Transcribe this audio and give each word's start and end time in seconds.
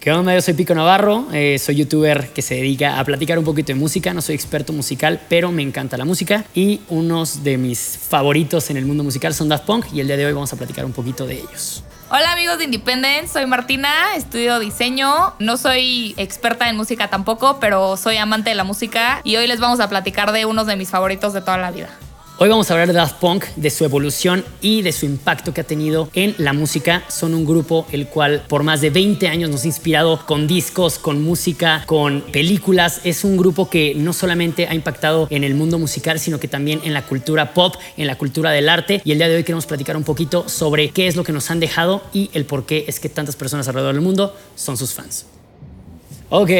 ¿Qué 0.00 0.10
onda? 0.12 0.32
Yo 0.32 0.40
soy 0.40 0.54
Pico 0.54 0.74
Navarro, 0.74 1.26
eh, 1.30 1.58
soy 1.58 1.76
youtuber 1.76 2.30
que 2.30 2.40
se 2.40 2.54
dedica 2.54 2.98
a 2.98 3.04
platicar 3.04 3.38
un 3.38 3.44
poquito 3.44 3.66
de 3.66 3.74
música, 3.74 4.14
no 4.14 4.22
soy 4.22 4.34
experto 4.34 4.72
musical, 4.72 5.20
pero 5.28 5.52
me 5.52 5.60
encanta 5.60 5.98
la 5.98 6.06
música 6.06 6.46
y 6.54 6.80
unos 6.88 7.44
de 7.44 7.58
mis 7.58 7.98
favoritos 8.08 8.70
en 8.70 8.78
el 8.78 8.86
mundo 8.86 9.04
musical 9.04 9.34
son 9.34 9.50
Daft 9.50 9.66
Punk 9.66 9.92
y 9.92 10.00
el 10.00 10.06
día 10.06 10.16
de 10.16 10.24
hoy 10.24 10.32
vamos 10.32 10.50
a 10.54 10.56
platicar 10.56 10.86
un 10.86 10.92
poquito 10.92 11.26
de 11.26 11.34
ellos. 11.34 11.84
Hola 12.10 12.32
amigos 12.32 12.56
de 12.56 12.64
Independent, 12.64 13.28
soy 13.28 13.44
Martina, 13.44 14.16
estudio 14.16 14.58
diseño, 14.58 15.34
no 15.38 15.58
soy 15.58 16.14
experta 16.16 16.70
en 16.70 16.78
música 16.78 17.08
tampoco, 17.08 17.60
pero 17.60 17.98
soy 17.98 18.16
amante 18.16 18.48
de 18.48 18.56
la 18.56 18.64
música 18.64 19.20
y 19.22 19.36
hoy 19.36 19.46
les 19.46 19.60
vamos 19.60 19.80
a 19.80 19.90
platicar 19.90 20.32
de 20.32 20.46
unos 20.46 20.66
de 20.66 20.76
mis 20.76 20.88
favoritos 20.88 21.34
de 21.34 21.42
toda 21.42 21.58
la 21.58 21.72
vida. 21.72 21.90
Hoy 22.42 22.48
vamos 22.48 22.70
a 22.70 22.72
hablar 22.72 22.88
de 22.88 22.94
Daft 22.94 23.16
Punk, 23.16 23.44
de 23.56 23.68
su 23.68 23.84
evolución 23.84 24.46
y 24.62 24.80
de 24.80 24.92
su 24.92 25.04
impacto 25.04 25.52
que 25.52 25.60
ha 25.60 25.64
tenido 25.64 26.08
en 26.14 26.34
la 26.38 26.54
música. 26.54 27.04
Son 27.08 27.34
un 27.34 27.44
grupo 27.44 27.86
el 27.92 28.06
cual 28.06 28.46
por 28.48 28.62
más 28.62 28.80
de 28.80 28.88
20 28.88 29.28
años 29.28 29.50
nos 29.50 29.64
ha 29.64 29.66
inspirado 29.66 30.24
con 30.24 30.46
discos, 30.46 30.98
con 30.98 31.22
música, 31.22 31.84
con 31.84 32.22
películas. 32.22 33.02
Es 33.04 33.24
un 33.24 33.36
grupo 33.36 33.68
que 33.68 33.94
no 33.94 34.14
solamente 34.14 34.66
ha 34.66 34.74
impactado 34.74 35.26
en 35.28 35.44
el 35.44 35.54
mundo 35.54 35.78
musical, 35.78 36.18
sino 36.18 36.40
que 36.40 36.48
también 36.48 36.80
en 36.82 36.94
la 36.94 37.02
cultura 37.02 37.52
pop, 37.52 37.74
en 37.98 38.06
la 38.06 38.16
cultura 38.16 38.52
del 38.52 38.70
arte. 38.70 39.02
Y 39.04 39.12
el 39.12 39.18
día 39.18 39.28
de 39.28 39.36
hoy 39.36 39.44
queremos 39.44 39.66
platicar 39.66 39.98
un 39.98 40.04
poquito 40.04 40.48
sobre 40.48 40.92
qué 40.92 41.08
es 41.08 41.16
lo 41.16 41.24
que 41.24 41.34
nos 41.34 41.50
han 41.50 41.60
dejado 41.60 42.00
y 42.14 42.30
el 42.32 42.46
por 42.46 42.64
qué 42.64 42.86
es 42.88 43.00
que 43.00 43.10
tantas 43.10 43.36
personas 43.36 43.68
alrededor 43.68 43.92
del 43.92 44.02
mundo 44.02 44.34
son 44.54 44.78
sus 44.78 44.94
fans. 44.94 45.26
Ok, 46.32 46.50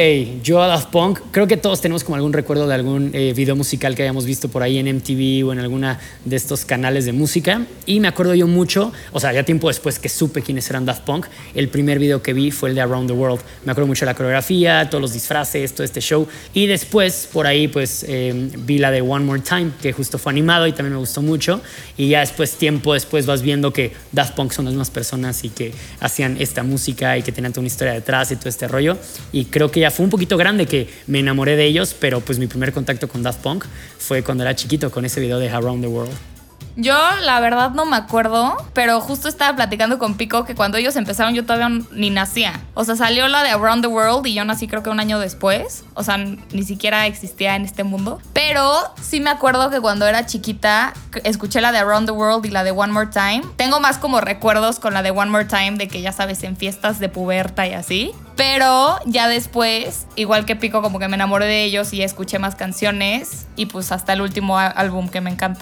yo 0.43 0.61
a 0.61 0.67
Daft 0.67 0.89
Punk, 0.89 1.19
creo 1.31 1.47
que 1.47 1.55
todos 1.55 1.79
tenemos 1.79 2.03
como 2.03 2.17
algún 2.17 2.33
recuerdo 2.33 2.67
de 2.67 2.73
algún 2.73 3.11
eh, 3.13 3.31
video 3.33 3.55
musical 3.55 3.95
que 3.95 4.01
hayamos 4.01 4.25
visto 4.25 4.49
por 4.49 4.63
ahí 4.63 4.77
en 4.77 4.93
MTV 4.97 5.47
o 5.47 5.53
en 5.53 5.59
alguna 5.59 5.97
de 6.25 6.35
estos 6.35 6.65
canales 6.65 7.05
de 7.05 7.13
música. 7.13 7.65
Y 7.85 8.01
me 8.01 8.09
acuerdo 8.09 8.35
yo 8.35 8.47
mucho, 8.47 8.91
o 9.13 9.21
sea, 9.21 9.31
ya 9.31 9.43
tiempo 9.43 9.69
después 9.69 9.97
que 9.97 10.09
supe 10.09 10.41
quiénes 10.41 10.69
eran 10.69 10.83
Daft 10.83 11.03
Punk, 11.03 11.27
el 11.55 11.69
primer 11.69 11.99
video 11.99 12.21
que 12.21 12.33
vi 12.33 12.51
fue 12.51 12.67
el 12.67 12.75
de 12.75 12.81
Around 12.81 13.07
the 13.11 13.13
World. 13.13 13.39
Me 13.63 13.71
acuerdo 13.71 13.87
mucho 13.87 14.01
de 14.01 14.07
la 14.07 14.13
coreografía, 14.13 14.89
todos 14.89 15.01
los 15.01 15.13
disfraces, 15.13 15.73
todo 15.73 15.85
este 15.85 16.01
show. 16.01 16.27
Y 16.53 16.67
después, 16.67 17.29
por 17.31 17.47
ahí, 17.47 17.69
pues 17.69 18.03
eh, 18.09 18.51
vi 18.57 18.77
la 18.77 18.91
de 18.91 18.99
One 18.99 19.23
More 19.23 19.39
Time, 19.39 19.71
que 19.81 19.93
justo 19.93 20.17
fue 20.17 20.33
animado 20.33 20.67
y 20.67 20.73
también 20.73 20.95
me 20.95 20.99
gustó 20.99 21.21
mucho. 21.21 21.61
Y 21.95 22.09
ya 22.09 22.19
después, 22.19 22.57
tiempo 22.57 22.93
después, 22.93 23.25
vas 23.25 23.41
viendo 23.41 23.71
que 23.71 23.93
Daft 24.11 24.35
Punk 24.35 24.51
son 24.51 24.65
las 24.65 24.73
mismas 24.73 24.89
personas 24.89 25.45
y 25.45 25.49
que 25.49 25.71
hacían 26.01 26.35
esta 26.41 26.61
música 26.61 27.17
y 27.17 27.21
que 27.23 27.31
tenían 27.31 27.53
toda 27.53 27.61
una 27.61 27.67
historia 27.67 27.93
detrás 27.93 28.33
y 28.33 28.35
todo 28.35 28.49
este 28.49 28.67
rollo. 28.67 28.97
Y 29.31 29.45
que 29.69 29.81
ya 29.81 29.91
fue 29.91 30.05
un 30.05 30.09
poquito 30.09 30.37
grande 30.37 30.65
que 30.65 30.87
me 31.07 31.19
enamoré 31.19 31.57
de 31.57 31.65
ellos, 31.65 31.93
pero 31.99 32.21
pues 32.21 32.39
mi 32.39 32.47
primer 32.47 32.71
contacto 32.71 33.09
con 33.09 33.21
Daft 33.21 33.41
Punk 33.41 33.65
fue 33.97 34.23
cuando 34.23 34.43
era 34.43 34.55
chiquito 34.55 34.89
con 34.89 35.03
ese 35.05 35.19
video 35.19 35.37
de 35.37 35.49
Around 35.49 35.83
the 35.83 35.87
World. 35.87 36.30
Yo 36.75 36.97
la 37.21 37.39
verdad 37.39 37.71
no 37.71 37.85
me 37.85 37.97
acuerdo, 37.97 38.55
pero 38.73 39.01
justo 39.01 39.27
estaba 39.27 39.55
platicando 39.55 39.99
con 39.99 40.15
Pico 40.15 40.45
que 40.45 40.55
cuando 40.55 40.77
ellos 40.77 40.95
empezaron 40.95 41.33
yo 41.33 41.45
todavía 41.45 41.69
ni 41.91 42.09
nacía. 42.09 42.61
O 42.73 42.83
sea, 42.83 42.95
salió 42.95 43.27
la 43.27 43.43
de 43.43 43.49
Around 43.49 43.83
the 43.83 43.87
World 43.87 44.25
y 44.27 44.33
yo 44.33 44.45
nací 44.45 44.67
creo 44.67 44.83
que 44.83 44.89
un 44.89 44.99
año 44.99 45.19
después. 45.19 45.83
O 45.93 46.03
sea, 46.03 46.17
ni 46.17 46.63
siquiera 46.63 47.05
existía 47.07 47.55
en 47.55 47.65
este 47.65 47.83
mundo. 47.83 48.21
Pero 48.33 48.71
sí 49.01 49.19
me 49.19 49.29
acuerdo 49.29 49.69
que 49.69 49.79
cuando 49.79 50.07
era 50.07 50.25
chiquita 50.25 50.93
escuché 51.23 51.61
la 51.61 51.71
de 51.71 51.79
Around 51.79 52.07
the 52.07 52.13
World 52.13 52.45
y 52.45 52.49
la 52.49 52.63
de 52.63 52.71
One 52.71 52.93
More 52.93 53.09
Time. 53.11 53.43
Tengo 53.57 53.79
más 53.79 53.97
como 53.97 54.21
recuerdos 54.21 54.79
con 54.79 54.93
la 54.93 55.03
de 55.03 55.11
One 55.11 55.31
More 55.31 55.45
Time 55.45 55.73
de 55.73 55.87
que 55.87 56.01
ya 56.01 56.11
sabes, 56.11 56.43
en 56.43 56.55
fiestas 56.55 56.99
de 56.99 57.09
puberta 57.09 57.67
y 57.67 57.73
así. 57.73 58.11
Pero 58.35 58.97
ya 59.05 59.27
después, 59.27 60.07
igual 60.15 60.45
que 60.45 60.55
Pico, 60.55 60.81
como 60.81 60.99
que 60.99 61.07
me 61.07 61.15
enamoré 61.15 61.45
de 61.45 61.63
ellos 61.63 61.93
y 61.93 62.01
escuché 62.01 62.39
más 62.39 62.55
canciones. 62.55 63.47
Y 63.55 63.67
pues 63.67 63.91
hasta 63.91 64.13
el 64.13 64.21
último 64.21 64.57
álbum 64.57 65.09
que 65.09 65.21
me 65.21 65.29
encanta. 65.29 65.61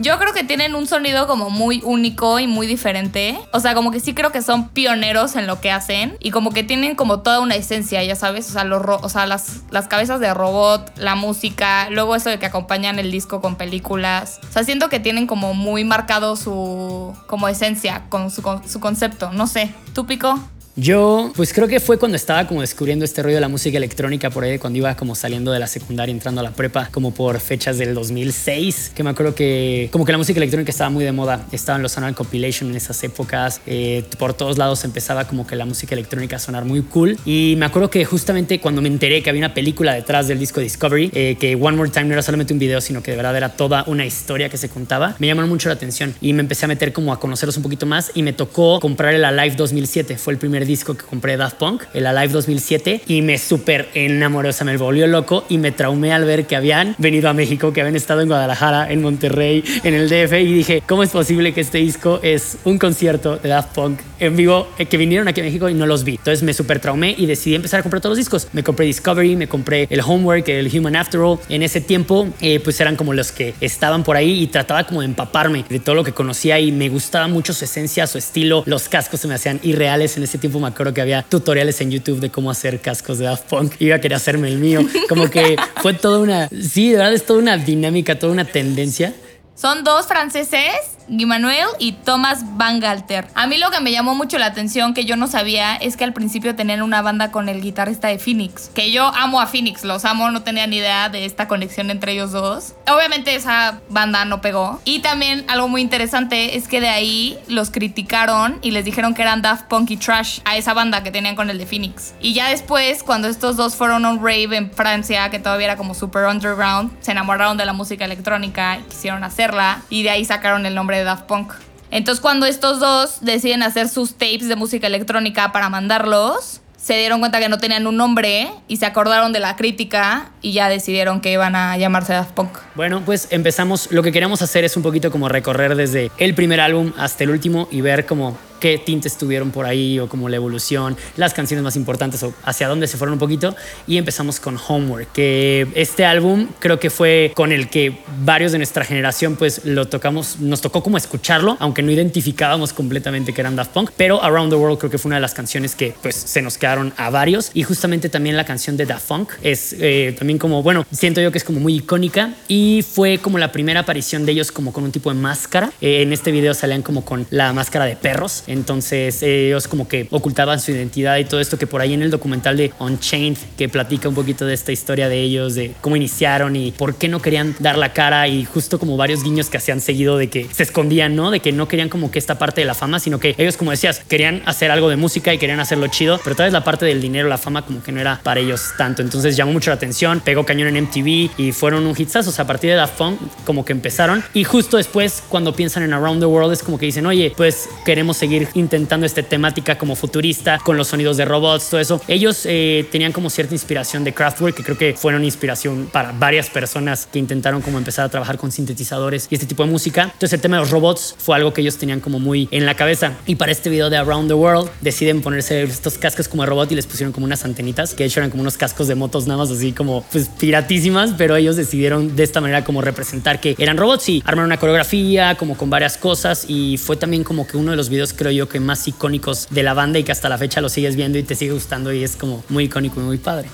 Yo 0.00 0.18
creo 0.18 0.32
que 0.32 0.44
tienen 0.44 0.74
un 0.74 0.86
sonido 0.86 1.26
como 1.26 1.50
muy 1.50 1.82
único 1.84 2.40
y 2.40 2.46
muy 2.46 2.66
diferente. 2.66 3.38
O 3.52 3.60
sea, 3.60 3.74
como 3.74 3.90
que 3.90 4.00
sí 4.00 4.14
creo 4.14 4.32
que 4.32 4.40
son 4.40 4.70
pioneros 4.70 5.36
en 5.36 5.46
lo 5.46 5.60
que 5.60 5.70
hacen 5.70 6.16
y 6.20 6.30
como 6.30 6.52
que 6.52 6.62
tienen 6.62 6.94
como 6.94 7.20
toda 7.20 7.40
una 7.40 7.54
esencia, 7.54 8.02
ya 8.02 8.16
sabes, 8.16 8.48
o 8.48 8.52
sea, 8.52 8.64
los 8.64 8.80
o 8.82 9.08
sea 9.10 9.26
las, 9.26 9.60
las 9.70 9.88
cabezas 9.88 10.18
de 10.18 10.32
robot, 10.32 10.90
la 10.96 11.16
música, 11.16 11.90
luego 11.90 12.16
eso 12.16 12.30
de 12.30 12.38
que 12.38 12.46
acompañan 12.46 12.98
el 12.98 13.10
disco 13.10 13.42
con 13.42 13.56
películas. 13.56 14.40
O 14.48 14.52
sea, 14.52 14.64
siento 14.64 14.88
que 14.88 15.00
tienen 15.00 15.26
como 15.26 15.52
muy 15.52 15.84
marcado 15.84 16.34
su 16.34 17.14
como 17.26 17.48
esencia 17.48 18.04
con 18.08 18.30
su, 18.30 18.40
con 18.40 18.66
su 18.66 18.80
concepto. 18.80 19.32
No 19.32 19.46
sé, 19.46 19.74
¿tú 19.92 20.06
pico? 20.06 20.40
Yo, 20.76 21.32
pues 21.34 21.52
creo 21.52 21.66
que 21.66 21.80
fue 21.80 21.98
cuando 21.98 22.14
estaba 22.16 22.46
como 22.46 22.60
descubriendo 22.60 23.04
este 23.04 23.22
rollo 23.22 23.34
de 23.34 23.40
la 23.40 23.48
música 23.48 23.76
electrónica 23.76 24.30
por 24.30 24.44
ahí, 24.44 24.56
cuando 24.58 24.78
iba 24.78 24.94
como 24.94 25.16
saliendo 25.16 25.50
de 25.50 25.58
la 25.58 25.66
secundaria, 25.66 26.12
entrando 26.12 26.40
a 26.40 26.44
la 26.44 26.52
prepa, 26.52 26.88
como 26.92 27.12
por 27.12 27.40
fechas 27.40 27.76
del 27.76 27.92
2006, 27.92 28.92
que 28.94 29.02
me 29.02 29.10
acuerdo 29.10 29.34
que 29.34 29.88
como 29.90 30.04
que 30.04 30.12
la 30.12 30.18
música 30.18 30.38
electrónica 30.38 30.70
estaba 30.70 30.88
muy 30.88 31.04
de 31.04 31.10
moda, 31.10 31.44
estaban 31.50 31.82
los 31.82 31.92
Sonar 31.92 32.14
Compilation 32.14 32.70
en 32.70 32.76
esas 32.76 33.02
épocas, 33.02 33.60
eh, 33.66 34.04
por 34.16 34.32
todos 34.32 34.58
lados 34.58 34.84
empezaba 34.84 35.26
como 35.26 35.44
que 35.44 35.56
la 35.56 35.64
música 35.64 35.94
electrónica 35.94 36.36
a 36.36 36.38
sonar 36.38 36.64
muy 36.64 36.82
cool. 36.82 37.18
Y 37.24 37.56
me 37.58 37.66
acuerdo 37.66 37.90
que 37.90 38.04
justamente 38.04 38.60
cuando 38.60 38.80
me 38.80 38.88
enteré 38.88 39.24
que 39.24 39.30
había 39.30 39.40
una 39.40 39.54
película 39.54 39.92
detrás 39.92 40.28
del 40.28 40.38
disco 40.38 40.60
Discovery, 40.60 41.10
eh, 41.12 41.36
que 41.38 41.56
One 41.56 41.76
More 41.76 41.90
Time 41.90 42.06
no 42.06 42.12
era 42.12 42.22
solamente 42.22 42.52
un 42.52 42.60
video, 42.60 42.80
sino 42.80 43.02
que 43.02 43.10
de 43.10 43.16
verdad 43.16 43.36
era 43.36 43.50
toda 43.50 43.82
una 43.88 44.06
historia 44.06 44.48
que 44.48 44.56
se 44.56 44.68
contaba, 44.68 45.16
me 45.18 45.26
llamaron 45.26 45.50
mucho 45.50 45.68
la 45.68 45.74
atención 45.74 46.14
y 46.20 46.32
me 46.32 46.42
empecé 46.42 46.66
a 46.66 46.68
meter 46.68 46.92
como 46.92 47.12
a 47.12 47.18
conocerlos 47.18 47.56
un 47.56 47.64
poquito 47.64 47.86
más 47.86 48.12
y 48.14 48.22
me 48.22 48.32
tocó 48.32 48.78
comprar 48.78 49.14
el 49.14 49.24
Alive 49.24 49.56
2007, 49.56 50.16
fue 50.16 50.32
el 50.32 50.38
primer 50.38 50.59
disco 50.66 50.96
que 50.96 51.04
compré 51.04 51.36
Daft 51.36 51.56
Punk, 51.56 51.82
el 51.94 52.06
Alive 52.06 52.32
2007, 52.32 53.02
y 53.06 53.22
me 53.22 53.38
súper 53.38 53.88
enamoré, 53.94 54.50
o 54.50 54.52
sea, 54.52 54.64
me 54.64 54.76
volvió 54.76 55.06
loco 55.06 55.44
y 55.48 55.58
me 55.58 55.72
traumé 55.72 56.12
al 56.12 56.24
ver 56.24 56.46
que 56.46 56.56
habían 56.56 56.94
venido 56.98 57.28
a 57.28 57.32
México, 57.32 57.72
que 57.72 57.80
habían 57.80 57.96
estado 57.96 58.20
en 58.20 58.28
Guadalajara, 58.28 58.90
en 58.90 59.02
Monterrey, 59.02 59.64
en 59.84 59.94
el 59.94 60.08
DF, 60.08 60.32
y 60.40 60.52
dije, 60.52 60.82
¿cómo 60.86 61.02
es 61.02 61.10
posible 61.10 61.52
que 61.52 61.60
este 61.60 61.78
disco 61.78 62.20
es 62.22 62.58
un 62.64 62.78
concierto 62.78 63.36
de 63.36 63.48
Daft 63.48 63.74
Punk 63.74 64.00
en 64.18 64.36
vivo, 64.36 64.68
eh, 64.78 64.86
que 64.86 64.96
vinieron 64.96 65.28
aquí 65.28 65.40
a 65.40 65.44
México 65.44 65.68
y 65.68 65.74
no 65.74 65.86
los 65.86 66.04
vi? 66.04 66.12
Entonces 66.12 66.42
me 66.42 66.52
súper 66.52 66.80
traumé 66.80 67.14
y 67.16 67.26
decidí 67.26 67.54
empezar 67.54 67.80
a 67.80 67.82
comprar 67.82 68.00
todos 68.00 68.12
los 68.12 68.18
discos. 68.18 68.48
Me 68.52 68.62
compré 68.62 68.86
Discovery, 68.86 69.36
me 69.36 69.48
compré 69.48 69.86
el 69.90 70.00
Homework, 70.00 70.48
el 70.48 70.70
Human 70.76 70.96
After 70.96 71.20
All. 71.20 71.38
En 71.48 71.62
ese 71.62 71.80
tiempo, 71.80 72.28
eh, 72.40 72.60
pues 72.60 72.80
eran 72.80 72.96
como 72.96 73.14
los 73.14 73.32
que 73.32 73.54
estaban 73.60 74.02
por 74.02 74.16
ahí 74.16 74.42
y 74.42 74.46
trataba 74.46 74.84
como 74.84 75.00
de 75.00 75.06
empaparme 75.06 75.64
de 75.68 75.80
todo 75.80 75.94
lo 75.94 76.04
que 76.04 76.12
conocía 76.12 76.58
y 76.58 76.72
me 76.72 76.88
gustaba 76.88 77.28
mucho 77.28 77.52
su 77.52 77.64
esencia, 77.64 78.06
su 78.06 78.18
estilo. 78.18 78.62
Los 78.66 78.88
cascos 78.88 79.20
se 79.20 79.28
me 79.28 79.34
hacían 79.34 79.60
irreales. 79.62 80.16
En 80.16 80.22
ese 80.22 80.38
tiempo 80.38 80.49
me 80.58 80.68
acuerdo 80.68 80.92
que 80.92 81.00
había 81.00 81.22
tutoriales 81.22 81.80
en 81.80 81.90
YouTube 81.90 82.18
de 82.18 82.30
cómo 82.30 82.50
hacer 82.50 82.80
cascos 82.80 83.18
de 83.18 83.26
Daft 83.26 83.48
Punk. 83.48 83.74
Iba 83.78 83.96
a 83.96 84.00
querer 84.00 84.16
hacerme 84.16 84.48
el 84.48 84.58
mío. 84.58 84.80
Como 85.08 85.30
que 85.30 85.56
fue 85.82 85.94
toda 85.94 86.18
una, 86.18 86.48
sí, 86.48 86.90
de 86.90 86.96
verdad 86.96 87.12
es 87.12 87.24
toda 87.24 87.38
una 87.38 87.56
dinámica, 87.56 88.18
toda 88.18 88.32
una 88.32 88.44
tendencia. 88.44 89.14
Son 89.54 89.84
dos 89.84 90.06
franceses 90.06 90.70
Guy 91.10 91.26
Manuel 91.26 91.66
y 91.80 91.92
Thomas 91.92 92.44
Bangalter. 92.56 93.26
A 93.34 93.48
mí 93.48 93.58
lo 93.58 93.70
que 93.70 93.80
me 93.80 93.90
llamó 93.90 94.14
mucho 94.14 94.38
la 94.38 94.46
atención 94.46 94.94
que 94.94 95.04
yo 95.04 95.16
no 95.16 95.26
sabía 95.26 95.74
es 95.74 95.96
que 95.96 96.04
al 96.04 96.12
principio 96.12 96.54
tenían 96.54 96.82
una 96.82 97.02
banda 97.02 97.32
con 97.32 97.48
el 97.48 97.60
guitarrista 97.60 98.06
de 98.08 98.20
Phoenix, 98.20 98.70
que 98.74 98.92
yo 98.92 99.06
amo 99.06 99.40
a 99.40 99.46
Phoenix, 99.46 99.82
los 99.82 100.04
amo, 100.04 100.30
no 100.30 100.42
tenía 100.42 100.68
ni 100.68 100.76
idea 100.76 101.08
de 101.08 101.24
esta 101.24 101.48
conexión 101.48 101.90
entre 101.90 102.12
ellos 102.12 102.30
dos. 102.30 102.74
Obviamente 102.86 103.34
esa 103.34 103.80
banda 103.88 104.24
no 104.24 104.40
pegó. 104.40 104.80
Y 104.84 105.00
también 105.00 105.44
algo 105.48 105.66
muy 105.66 105.80
interesante 105.80 106.56
es 106.56 106.68
que 106.68 106.80
de 106.80 106.88
ahí 106.88 107.38
los 107.48 107.70
criticaron 107.70 108.58
y 108.62 108.70
les 108.70 108.84
dijeron 108.84 109.14
que 109.14 109.22
eran 109.22 109.42
Daft 109.42 109.64
Punk 109.64 109.90
y 109.90 109.96
Trash 109.96 110.40
a 110.44 110.56
esa 110.56 110.74
banda 110.74 111.02
que 111.02 111.10
tenían 111.10 111.34
con 111.34 111.50
el 111.50 111.58
de 111.58 111.66
Phoenix. 111.66 112.14
Y 112.20 112.34
ya 112.34 112.48
después, 112.50 113.02
cuando 113.02 113.26
estos 113.26 113.56
dos 113.56 113.74
fueron 113.74 114.04
a 114.04 114.10
un 114.10 114.18
rave 114.18 114.56
en 114.56 114.70
Francia, 114.70 115.28
que 115.30 115.40
todavía 115.40 115.66
era 115.66 115.76
como 115.76 115.94
super 115.94 116.26
underground, 116.26 116.92
se 117.00 117.10
enamoraron 117.10 117.56
de 117.56 117.64
la 117.64 117.72
música 117.72 118.04
electrónica 118.04 118.78
y 118.78 118.82
quisieron 118.82 119.24
hacerla 119.24 119.82
y 119.90 120.04
de 120.04 120.10
ahí 120.10 120.24
sacaron 120.24 120.66
el 120.66 120.74
nombre 120.74 120.99
de 121.00 121.04
Daft 121.04 121.24
Punk. 121.24 121.52
Entonces 121.90 122.20
cuando 122.20 122.46
estos 122.46 122.78
dos 122.78 123.18
deciden 123.20 123.62
hacer 123.62 123.88
sus 123.88 124.12
tapes 124.14 124.48
de 124.48 124.56
música 124.56 124.86
electrónica 124.86 125.50
para 125.50 125.68
mandarlos, 125.68 126.60
se 126.76 126.94
dieron 126.94 127.20
cuenta 127.20 127.40
que 127.40 127.48
no 127.48 127.58
tenían 127.58 127.86
un 127.86 127.96
nombre 127.96 128.48
y 128.68 128.76
se 128.76 128.86
acordaron 128.86 129.32
de 129.32 129.40
la 129.40 129.56
crítica 129.56 130.30
y 130.40 130.52
ya 130.52 130.68
decidieron 130.68 131.20
que 131.20 131.32
iban 131.32 131.54
a 131.54 131.76
llamarse 131.76 132.12
Daft 132.12 132.32
Punk. 132.32 132.50
Bueno, 132.74 133.02
pues 133.04 133.28
empezamos. 133.30 133.90
Lo 133.90 134.02
que 134.02 134.12
queremos 134.12 134.40
hacer 134.40 134.64
es 134.64 134.76
un 134.76 134.82
poquito 134.82 135.10
como 135.10 135.28
recorrer 135.28 135.74
desde 135.74 136.10
el 136.16 136.34
primer 136.34 136.60
álbum 136.60 136.92
hasta 136.96 137.24
el 137.24 137.30
último 137.30 137.68
y 137.70 137.80
ver 137.82 138.06
cómo 138.06 138.38
qué 138.60 138.78
tintes 138.78 139.18
tuvieron 139.18 139.50
por 139.50 139.66
ahí 139.66 139.98
o 139.98 140.08
como 140.08 140.28
la 140.28 140.36
evolución, 140.36 140.96
las 141.16 141.34
canciones 141.34 141.64
más 141.64 141.76
importantes 141.76 142.22
o 142.22 142.32
hacia 142.44 142.68
dónde 142.68 142.86
se 142.86 142.96
fueron 142.96 143.14
un 143.14 143.18
poquito. 143.18 143.56
Y 143.86 143.96
empezamos 143.96 144.38
con 144.38 144.56
Homework, 144.68 145.12
que 145.12 145.66
este 145.74 146.04
álbum 146.04 146.48
creo 146.58 146.78
que 146.78 146.90
fue 146.90 147.32
con 147.34 147.52
el 147.52 147.68
que 147.68 147.98
varios 148.24 148.52
de 148.52 148.58
nuestra 148.58 148.84
generación 148.84 149.36
pues 149.36 149.64
lo 149.64 149.88
tocamos, 149.88 150.38
nos 150.40 150.60
tocó 150.60 150.82
como 150.82 150.96
escucharlo, 150.96 151.56
aunque 151.60 151.82
no 151.82 151.90
identificábamos 151.90 152.72
completamente 152.72 153.32
que 153.32 153.40
eran 153.40 153.56
Daft 153.56 153.72
Punk, 153.72 153.90
pero 153.96 154.22
Around 154.22 154.50
the 154.50 154.56
World 154.56 154.78
creo 154.78 154.90
que 154.90 154.98
fue 154.98 155.08
una 155.08 155.16
de 155.16 155.22
las 155.22 155.34
canciones 155.34 155.74
que 155.74 155.94
pues 156.02 156.14
se 156.14 156.42
nos 156.42 156.58
quedaron 156.58 156.92
a 156.96 157.10
varios 157.10 157.50
y 157.54 157.62
justamente 157.62 158.08
también 158.08 158.36
la 158.36 158.44
canción 158.44 158.76
de 158.76 158.86
Daft 158.86 159.08
Punk 159.08 159.32
es 159.42 159.74
eh, 159.78 160.14
también 160.18 160.38
como, 160.38 160.62
bueno, 160.62 160.86
siento 160.92 161.20
yo 161.20 161.32
que 161.32 161.38
es 161.38 161.44
como 161.44 161.60
muy 161.60 161.76
icónica 161.76 162.34
y 162.48 162.84
fue 162.88 163.18
como 163.18 163.38
la 163.38 163.52
primera 163.52 163.80
aparición 163.80 164.26
de 164.26 164.32
ellos 164.32 164.52
como 164.52 164.72
con 164.72 164.84
un 164.84 164.92
tipo 164.92 165.12
de 165.12 165.18
máscara. 165.18 165.72
Eh, 165.80 166.02
en 166.02 166.12
este 166.12 166.30
video 166.30 166.54
salían 166.54 166.82
como 166.82 167.04
con 167.04 167.26
la 167.30 167.52
máscara 167.52 167.84
de 167.84 167.96
perros 167.96 168.44
Entonces 168.50 169.22
ellos 169.22 169.68
como 169.68 169.86
que 169.86 170.08
ocultaban 170.10 170.60
su 170.60 170.72
identidad 170.72 171.18
y 171.18 171.24
todo 171.24 171.40
esto 171.40 171.56
que 171.56 171.68
por 171.68 171.80
ahí 171.80 171.94
en 171.94 172.02
el 172.02 172.10
documental 172.10 172.56
de 172.56 172.72
Unchained, 172.80 173.38
que 173.56 173.68
platica 173.68 174.08
un 174.08 174.14
poquito 174.16 174.44
de 174.44 174.54
esta 174.54 174.72
historia 174.72 175.08
de 175.08 175.20
ellos, 175.20 175.54
de 175.54 175.72
cómo 175.80 175.94
iniciaron 175.94 176.56
y 176.56 176.72
por 176.72 176.96
qué 176.96 177.08
no 177.08 177.22
querían 177.22 177.54
dar 177.60 177.78
la 177.78 177.92
cara 177.92 178.26
y 178.26 178.44
justo 178.44 178.80
como 178.80 178.96
varios 178.96 179.22
guiños 179.22 179.48
que 179.48 179.56
hacían 179.56 179.80
seguido 179.80 180.18
de 180.18 180.28
que 180.28 180.48
se 180.52 180.64
escondían, 180.64 181.14
¿no? 181.14 181.30
De 181.30 181.38
que 181.38 181.52
no 181.52 181.68
querían 181.68 181.88
como 181.88 182.10
que 182.10 182.18
esta 182.18 182.38
parte 182.38 182.60
de 182.60 182.66
la 182.66 182.74
fama, 182.74 182.98
sino 182.98 183.20
que 183.20 183.34
ellos, 183.38 183.56
como 183.56 183.70
decías, 183.70 184.02
querían 184.08 184.42
hacer 184.46 184.70
algo 184.70 184.88
de 184.88 184.96
música 184.96 185.32
y 185.32 185.38
querían 185.38 185.60
hacerlo 185.60 185.86
chido, 185.86 186.20
pero 186.24 186.34
tal 186.34 186.46
vez 186.46 186.52
la 186.52 186.64
parte 186.64 186.84
del 186.86 187.00
dinero, 187.00 187.28
la 187.28 187.38
fama, 187.38 187.64
como 187.64 187.82
que 187.82 187.92
no 187.92 188.00
era 188.00 188.20
para 188.22 188.40
ellos 188.40 188.72
tanto. 188.76 189.02
Entonces 189.02 189.36
llamó 189.36 189.52
mucho 189.52 189.70
la 189.70 189.76
atención, 189.76 190.20
pegó 190.20 190.44
cañón 190.44 190.74
en 190.74 190.84
MTV 190.84 191.30
y 191.38 191.52
fueron 191.52 191.86
un 191.86 191.94
hitsazo. 191.94 192.30
O 192.30 192.32
sea, 192.32 192.44
a 192.44 192.48
partir 192.48 192.70
de 192.70 192.76
Daft 192.76 192.96
Punk, 192.96 193.20
como 193.44 193.64
que 193.64 193.72
empezaron. 193.72 194.24
Y 194.34 194.44
justo 194.44 194.76
después, 194.76 195.22
cuando 195.28 195.54
piensan 195.54 195.84
en 195.84 195.92
Around 195.92 196.20
the 196.20 196.26
World, 196.26 196.52
es 196.52 196.62
como 196.62 196.78
que 196.78 196.86
dicen, 196.86 197.06
oye, 197.06 197.32
pues 197.36 197.68
queremos 197.84 198.16
seguir 198.16 198.39
intentando 198.54 199.06
esta 199.06 199.22
temática 199.22 199.78
como 199.78 199.96
futurista, 199.96 200.58
con 200.58 200.76
los 200.76 200.88
sonidos 200.88 201.16
de 201.16 201.24
robots, 201.24 201.70
todo 201.70 201.80
eso. 201.80 202.00
Ellos 202.08 202.42
eh, 202.44 202.86
tenían 202.90 203.12
como 203.12 203.30
cierta 203.30 203.54
inspiración 203.54 204.04
de 204.04 204.12
Kraftwerk, 204.12 204.56
que 204.56 204.62
creo 204.62 204.78
que 204.78 204.94
fueron 204.94 205.24
inspiración 205.24 205.88
para 205.92 206.12
varias 206.12 206.50
personas 206.50 207.06
que 207.06 207.18
intentaron 207.18 207.62
como 207.62 207.78
empezar 207.78 208.04
a 208.04 208.08
trabajar 208.08 208.38
con 208.38 208.52
sintetizadores 208.52 209.26
y 209.30 209.34
este 209.34 209.46
tipo 209.46 209.64
de 209.64 209.70
música. 209.70 210.04
Entonces 210.04 210.32
el 210.32 210.40
tema 210.40 210.56
de 210.56 210.62
los 210.62 210.70
robots 210.70 211.14
fue 211.18 211.36
algo 211.36 211.52
que 211.52 211.60
ellos 211.60 211.76
tenían 211.76 212.00
como 212.00 212.18
muy 212.18 212.48
en 212.50 212.66
la 212.66 212.74
cabeza. 212.74 213.14
Y 213.26 213.36
para 213.36 213.52
este 213.52 213.70
video 213.70 213.90
de 213.90 213.96
Around 213.96 214.28
the 214.28 214.34
World 214.34 214.70
deciden 214.80 215.22
ponerse 215.22 215.62
estos 215.62 215.98
cascos 215.98 216.28
como 216.28 216.42
de 216.42 216.48
robot 216.48 216.72
y 216.72 216.74
les 216.74 216.86
pusieron 216.86 217.12
como 217.12 217.26
unas 217.26 217.44
antenitas, 217.44 217.94
que 217.94 218.04
de 218.04 218.08
hecho 218.08 218.20
eran 218.20 218.30
como 218.30 218.42
unos 218.42 218.56
cascos 218.56 218.88
de 218.88 218.94
motos 218.94 219.26
nada 219.26 219.38
más 219.38 219.50
así 219.50 219.72
como 219.72 220.04
pues 220.10 220.28
piratísimas, 220.28 221.14
pero 221.16 221.36
ellos 221.36 221.56
decidieron 221.56 222.16
de 222.16 222.22
esta 222.22 222.40
manera 222.40 222.64
como 222.64 222.80
representar 222.80 223.40
que 223.40 223.54
eran 223.58 223.76
robots 223.76 224.08
y 224.08 224.22
armaron 224.24 224.46
una 224.46 224.58
coreografía 224.58 225.36
como 225.36 225.56
con 225.56 225.70
varias 225.70 225.96
cosas 225.96 226.44
y 226.48 226.76
fue 226.78 226.96
también 226.96 227.24
como 227.24 227.46
que 227.46 227.56
uno 227.56 227.70
de 227.70 227.76
los 227.76 227.88
videos 227.88 228.12
creo 228.12 228.29
yo 228.30 228.48
que 228.48 228.60
más 228.60 228.86
icónicos 228.88 229.48
de 229.50 229.62
la 229.62 229.74
banda 229.74 229.98
y 229.98 230.04
que 230.04 230.12
hasta 230.12 230.28
la 230.28 230.38
fecha 230.38 230.60
lo 230.60 230.68
sigues 230.68 230.96
viendo 230.96 231.18
y 231.18 231.22
te 231.22 231.34
sigue 231.34 231.52
gustando 231.52 231.92
y 231.92 232.04
es 232.04 232.16
como 232.16 232.44
muy 232.48 232.64
icónico 232.64 233.00
y 233.00 233.04
muy 233.04 233.18
padre. 233.18 233.48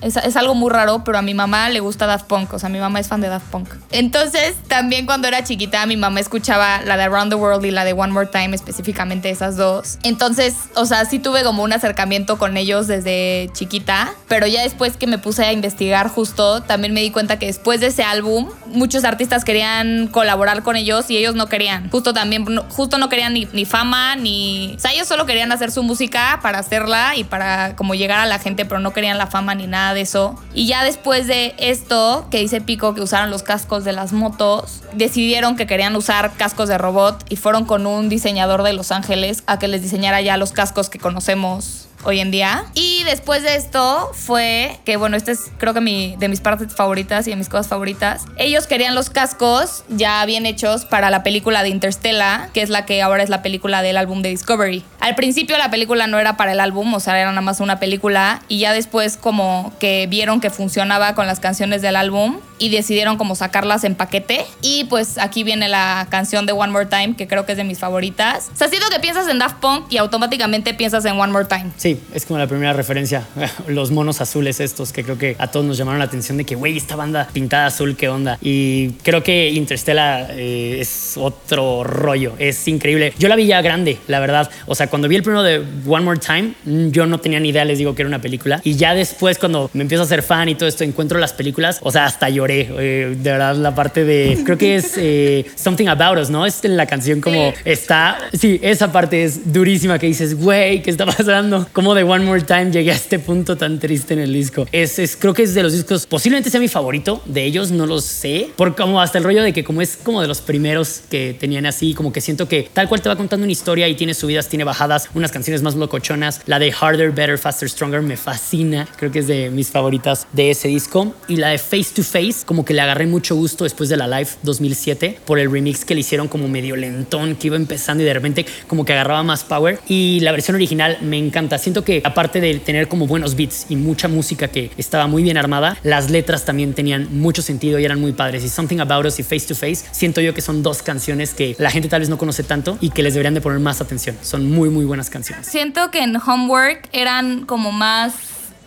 Es, 0.00 0.16
es, 0.16 0.36
algo 0.36 0.54
muy 0.54 0.70
raro, 0.70 1.02
pero 1.04 1.18
a 1.18 1.22
mi 1.22 1.34
mamá 1.34 1.68
le 1.70 1.80
gusta 1.80 2.06
Daft 2.06 2.26
Punk. 2.26 2.52
O 2.52 2.58
sea, 2.58 2.68
mi 2.68 2.78
mamá 2.78 3.00
es 3.00 3.08
fan 3.08 3.20
de 3.20 3.28
Daft 3.28 3.46
Punk. 3.50 3.68
Entonces, 3.90 4.54
también 4.68 5.06
cuando 5.06 5.28
era 5.28 5.42
chiquita, 5.44 5.84
mi 5.86 5.96
mamá 5.96 6.20
escuchaba 6.20 6.82
la 6.82 6.96
de 6.96 7.04
Around 7.04 7.30
the 7.30 7.36
World 7.36 7.64
y 7.64 7.70
la 7.70 7.84
de 7.84 7.92
One 7.92 8.12
More 8.12 8.26
Time, 8.26 8.54
específicamente 8.54 9.30
esas 9.30 9.56
dos. 9.56 9.98
Entonces, 10.02 10.54
o 10.74 10.86
sea, 10.86 11.04
sí 11.04 11.18
tuve 11.18 11.42
como 11.42 11.62
un 11.62 11.72
acercamiento 11.72 12.38
con 12.38 12.56
ellos 12.56 12.86
desde 12.86 13.50
chiquita. 13.52 14.12
Pero 14.28 14.46
ya 14.46 14.62
después 14.62 14.96
que 14.96 15.06
me 15.06 15.18
puse 15.18 15.44
a 15.44 15.52
investigar 15.52 16.08
justo, 16.08 16.62
también 16.62 16.94
me 16.94 17.00
di 17.00 17.10
cuenta 17.10 17.38
que 17.38 17.46
después 17.46 17.80
de 17.80 17.88
ese 17.88 18.04
álbum, 18.04 18.48
muchos 18.66 19.04
artistas 19.04 19.44
querían 19.44 20.08
colaborar 20.08 20.62
con 20.62 20.76
ellos 20.76 21.10
y 21.10 21.16
ellos 21.16 21.34
no 21.34 21.46
querían. 21.46 21.90
Justo 21.90 22.12
también, 22.12 22.44
justo 22.68 22.98
no 22.98 23.08
querían 23.08 23.32
ni, 23.32 23.48
ni 23.52 23.64
fama, 23.64 24.16
ni... 24.16 24.74
O 24.76 24.80
sea, 24.80 24.92
ellos 24.92 25.08
solo 25.08 25.26
querían 25.26 25.50
hacer 25.52 25.72
su 25.72 25.82
música 25.82 26.38
para 26.42 26.58
hacerla 26.58 27.16
y 27.16 27.24
para 27.24 27.74
como 27.76 27.94
llegar 27.94 28.20
a 28.20 28.26
la 28.26 28.38
gente, 28.38 28.64
pero 28.64 28.80
no 28.80 28.92
querían 28.92 29.18
la 29.18 29.26
fama 29.26 29.54
ni 29.54 29.66
nada 29.66 29.87
de 29.94 30.02
eso. 30.02 30.36
Y 30.54 30.66
ya 30.66 30.84
después 30.84 31.26
de 31.26 31.54
esto, 31.58 32.26
que 32.30 32.38
dice 32.38 32.60
Pico 32.60 32.94
que 32.94 33.00
usaron 33.00 33.30
los 33.30 33.42
cascos 33.42 33.84
de 33.84 33.92
las 33.92 34.12
motos, 34.12 34.82
decidieron 34.92 35.56
que 35.56 35.66
querían 35.66 35.96
usar 35.96 36.32
cascos 36.36 36.68
de 36.68 36.78
robot 36.78 37.24
y 37.28 37.36
fueron 37.36 37.64
con 37.64 37.86
un 37.86 38.08
diseñador 38.08 38.62
de 38.62 38.72
Los 38.72 38.92
Ángeles 38.92 39.42
a 39.46 39.58
que 39.58 39.68
les 39.68 39.82
diseñara 39.82 40.20
ya 40.20 40.36
los 40.36 40.52
cascos 40.52 40.90
que 40.90 40.98
conocemos 40.98 41.88
hoy 42.04 42.20
en 42.20 42.30
día. 42.30 42.66
Y 42.74 43.04
después 43.04 43.42
de 43.42 43.56
esto 43.56 44.10
fue 44.12 44.78
que, 44.84 44.96
bueno, 44.96 45.16
este 45.16 45.32
es 45.32 45.50
creo 45.58 45.74
que 45.74 45.80
mi, 45.80 46.16
de 46.16 46.28
mis 46.28 46.40
partes 46.40 46.74
favoritas 46.74 47.26
y 47.26 47.30
de 47.30 47.36
mis 47.36 47.48
cosas 47.48 47.68
favoritas. 47.68 48.24
Ellos 48.36 48.66
querían 48.66 48.94
los 48.94 49.10
cascos 49.10 49.84
ya 49.88 50.24
bien 50.24 50.46
hechos 50.46 50.84
para 50.84 51.10
la 51.10 51.22
película 51.22 51.62
de 51.62 51.70
Interstellar, 51.70 52.50
que 52.52 52.62
es 52.62 52.70
la 52.70 52.86
que 52.86 53.02
ahora 53.02 53.22
es 53.22 53.30
la 53.30 53.42
película 53.42 53.82
del 53.82 53.96
álbum 53.96 54.22
de 54.22 54.30
Discovery. 54.30 54.84
Al 55.08 55.14
principio 55.14 55.56
la 55.56 55.70
película 55.70 56.06
no 56.06 56.18
era 56.18 56.36
para 56.36 56.52
el 56.52 56.60
álbum, 56.60 56.92
o 56.92 57.00
sea, 57.00 57.18
era 57.18 57.30
nada 57.30 57.40
más 57.40 57.60
una 57.60 57.80
película 57.80 58.42
y 58.46 58.58
ya 58.58 58.74
después 58.74 59.16
como 59.16 59.72
que 59.80 60.06
vieron 60.06 60.38
que 60.38 60.50
funcionaba 60.50 61.14
con 61.14 61.26
las 61.26 61.40
canciones 61.40 61.80
del 61.80 61.96
álbum 61.96 62.40
y 62.58 62.68
decidieron 62.68 63.16
como 63.16 63.34
sacarlas 63.34 63.84
en 63.84 63.94
paquete. 63.94 64.44
Y 64.62 64.84
pues 64.84 65.16
aquí 65.16 65.44
viene 65.44 65.68
la 65.68 66.06
canción 66.10 66.44
de 66.44 66.52
One 66.52 66.72
More 66.72 66.86
Time, 66.86 67.14
que 67.16 67.26
creo 67.26 67.46
que 67.46 67.52
es 67.52 67.58
de 67.58 67.64
mis 67.64 67.78
favoritas. 67.78 68.50
O 68.52 68.56
sea, 68.56 68.68
siento 68.68 68.88
que 68.90 69.00
piensas 69.00 69.28
en 69.28 69.38
Daft 69.38 69.60
Punk 69.60 69.86
y 69.90 69.96
automáticamente 69.96 70.74
piensas 70.74 71.04
en 71.04 71.18
One 71.18 71.32
More 71.32 71.46
Time. 71.46 71.70
Sí, 71.76 72.00
es 72.12 72.26
como 72.26 72.38
la 72.38 72.46
primera 72.46 72.72
referencia. 72.72 73.26
Los 73.66 73.90
monos 73.90 74.20
azules 74.20 74.60
estos, 74.60 74.92
que 74.92 75.04
creo 75.04 75.16
que 75.18 75.36
a 75.38 75.46
todos 75.46 75.64
nos 75.64 75.78
llamaron 75.78 76.00
la 76.00 76.06
atención 76.06 76.36
de 76.36 76.44
que, 76.44 76.54
güey, 76.54 76.76
esta 76.76 76.96
banda 76.96 77.28
pintada 77.32 77.66
azul, 77.66 77.96
¿qué 77.96 78.08
onda? 78.08 78.38
Y 78.42 78.90
creo 79.02 79.22
que 79.22 79.50
Interstellar 79.50 80.32
eh, 80.32 80.78
es 80.80 81.14
otro 81.16 81.84
rollo, 81.84 82.34
es 82.38 82.66
increíble. 82.68 83.14
Yo 83.18 83.28
la 83.28 83.36
vi 83.36 83.46
ya 83.46 83.62
grande, 83.62 83.98
la 84.06 84.20
verdad. 84.20 84.50
O 84.66 84.74
sea, 84.74 84.88
cuando 84.88 84.97
vi 85.06 85.16
el 85.16 85.22
primero 85.22 85.44
de 85.44 85.62
One 85.86 86.04
More 86.04 86.18
Time, 86.18 86.54
mm, 86.64 86.88
yo 86.90 87.06
no 87.06 87.18
tenía 87.18 87.38
ni 87.38 87.50
idea, 87.50 87.64
les 87.64 87.78
digo 87.78 87.94
que 87.94 88.02
era 88.02 88.08
una 88.08 88.20
película. 88.20 88.60
Y 88.64 88.74
ya 88.74 88.94
después, 88.94 89.38
cuando 89.38 89.70
me 89.74 89.82
empiezo 89.82 90.02
a 90.02 90.06
ser 90.06 90.22
fan 90.22 90.48
y 90.48 90.54
todo 90.56 90.68
esto, 90.68 90.82
encuentro 90.82 91.18
las 91.18 91.32
películas, 91.32 91.78
o 91.82 91.92
sea, 91.92 92.06
hasta 92.06 92.28
lloré 92.28 92.68
eh, 92.78 93.14
de 93.16 93.30
verdad, 93.30 93.54
la 93.56 93.74
parte 93.74 94.04
de. 94.04 94.38
Creo 94.44 94.58
que 94.58 94.76
es 94.76 94.94
eh, 94.96 95.44
Something 95.54 95.88
About 95.88 96.18
Us, 96.18 96.30
¿no? 96.30 96.46
Es 96.46 96.64
la 96.64 96.86
canción 96.86 97.20
como 97.20 97.52
está. 97.64 98.18
Sí, 98.32 98.58
esa 98.62 98.90
parte 98.90 99.24
es 99.24 99.52
durísima 99.52 99.98
que 99.98 100.06
dices, 100.06 100.34
güey, 100.34 100.82
¿qué 100.82 100.90
está 100.90 101.06
pasando? 101.06 101.66
Como 101.72 101.94
de 101.94 102.02
One 102.02 102.24
More 102.24 102.42
Time 102.42 102.70
llegué 102.70 102.90
a 102.90 102.94
este 102.94 103.18
punto 103.18 103.56
tan 103.56 103.78
triste 103.78 104.14
en 104.14 104.20
el 104.20 104.32
disco. 104.32 104.66
Es, 104.72 104.98
es, 104.98 105.16
creo 105.16 105.34
que 105.34 105.42
es 105.42 105.54
de 105.54 105.62
los 105.62 105.72
discos, 105.72 106.06
posiblemente 106.06 106.50
sea 106.50 106.60
mi 106.60 106.68
favorito 106.68 107.22
de 107.26 107.44
ellos, 107.44 107.70
no 107.70 107.86
lo 107.86 108.00
sé. 108.00 108.48
Por 108.56 108.74
como 108.74 109.00
hasta 109.00 109.18
el 109.18 109.24
rollo 109.24 109.42
de 109.42 109.52
que, 109.52 109.64
como 109.64 109.82
es 109.82 109.96
como 109.96 110.20
de 110.22 110.28
los 110.28 110.40
primeros 110.40 111.02
que 111.10 111.36
tenían 111.38 111.66
así, 111.66 111.94
como 111.94 112.12
que 112.12 112.20
siento 112.20 112.48
que 112.48 112.68
tal 112.72 112.88
cual 112.88 113.00
te 113.00 113.08
va 113.08 113.16
contando 113.16 113.44
una 113.44 113.52
historia 113.52 113.88
y 113.88 113.94
tiene 113.94 114.14
subidas, 114.14 114.48
tiene 114.48 114.64
bajadas, 114.64 114.87
unas 115.14 115.30
canciones 115.30 115.62
más 115.62 115.74
locochonas. 115.74 116.40
La 116.46 116.58
de 116.58 116.72
Harder, 116.72 117.10
Better, 117.10 117.38
Faster, 117.38 117.68
Stronger 117.68 118.02
me 118.02 118.16
fascina. 118.16 118.88
Creo 118.96 119.10
que 119.10 119.20
es 119.20 119.26
de 119.26 119.50
mis 119.50 119.70
favoritas 119.70 120.26
de 120.32 120.50
ese 120.50 120.68
disco. 120.68 121.14
Y 121.28 121.36
la 121.36 121.48
de 121.48 121.58
Face 121.58 121.88
to 121.94 122.02
Face 122.02 122.44
como 122.46 122.64
que 122.64 122.74
le 122.74 122.80
agarré 122.80 123.06
mucho 123.06 123.36
gusto 123.36 123.64
después 123.64 123.88
de 123.88 123.96
la 123.96 124.06
Live 124.06 124.30
2007 124.42 125.20
por 125.24 125.38
el 125.38 125.50
remix 125.50 125.84
que 125.84 125.94
le 125.94 126.00
hicieron 126.00 126.28
como 126.28 126.48
medio 126.48 126.76
lentón, 126.76 127.36
que 127.36 127.48
iba 127.48 127.56
empezando 127.56 128.02
y 128.02 128.06
de 128.06 128.14
repente 128.14 128.46
como 128.66 128.84
que 128.84 128.92
agarraba 128.92 129.22
más 129.22 129.44
power. 129.44 129.78
Y 129.88 130.20
la 130.20 130.32
versión 130.32 130.54
original 130.54 130.98
me 131.02 131.18
encanta. 131.18 131.58
Siento 131.58 131.84
que 131.84 132.00
aparte 132.04 132.40
de 132.40 132.58
tener 132.58 132.88
como 132.88 133.06
buenos 133.06 133.36
beats 133.36 133.66
y 133.68 133.76
mucha 133.76 134.08
música 134.08 134.48
que 134.48 134.70
estaba 134.76 135.06
muy 135.06 135.22
bien 135.22 135.36
armada, 135.36 135.76
las 135.82 136.10
letras 136.10 136.44
también 136.44 136.74
tenían 136.74 137.08
mucho 137.18 137.42
sentido 137.42 137.78
y 137.78 137.84
eran 137.84 138.00
muy 138.00 138.12
padres. 138.12 138.44
Y 138.44 138.48
Something 138.48 138.78
About 138.80 139.06
Us 139.06 139.18
y 139.18 139.22
Face 139.22 139.46
to 139.46 139.54
Face, 139.54 139.84
siento 139.90 140.20
yo 140.20 140.34
que 140.34 140.40
son 140.40 140.62
dos 140.62 140.82
canciones 140.82 141.34
que 141.34 141.56
la 141.58 141.70
gente 141.70 141.88
tal 141.88 142.00
vez 142.00 142.08
no 142.08 142.18
conoce 142.18 142.42
tanto 142.42 142.78
y 142.80 142.90
que 142.90 143.02
les 143.02 143.14
deberían 143.14 143.34
de 143.34 143.40
poner 143.40 143.60
más 143.60 143.80
atención. 143.80 144.16
Son 144.22 144.50
muy, 144.50 144.67
muy 144.70 144.84
buenas 144.84 145.10
canciones. 145.10 145.46
Siento 145.46 145.90
que 145.90 146.00
en 146.00 146.16
Homework 146.16 146.88
eran 146.92 147.46
como 147.46 147.72
más 147.72 148.14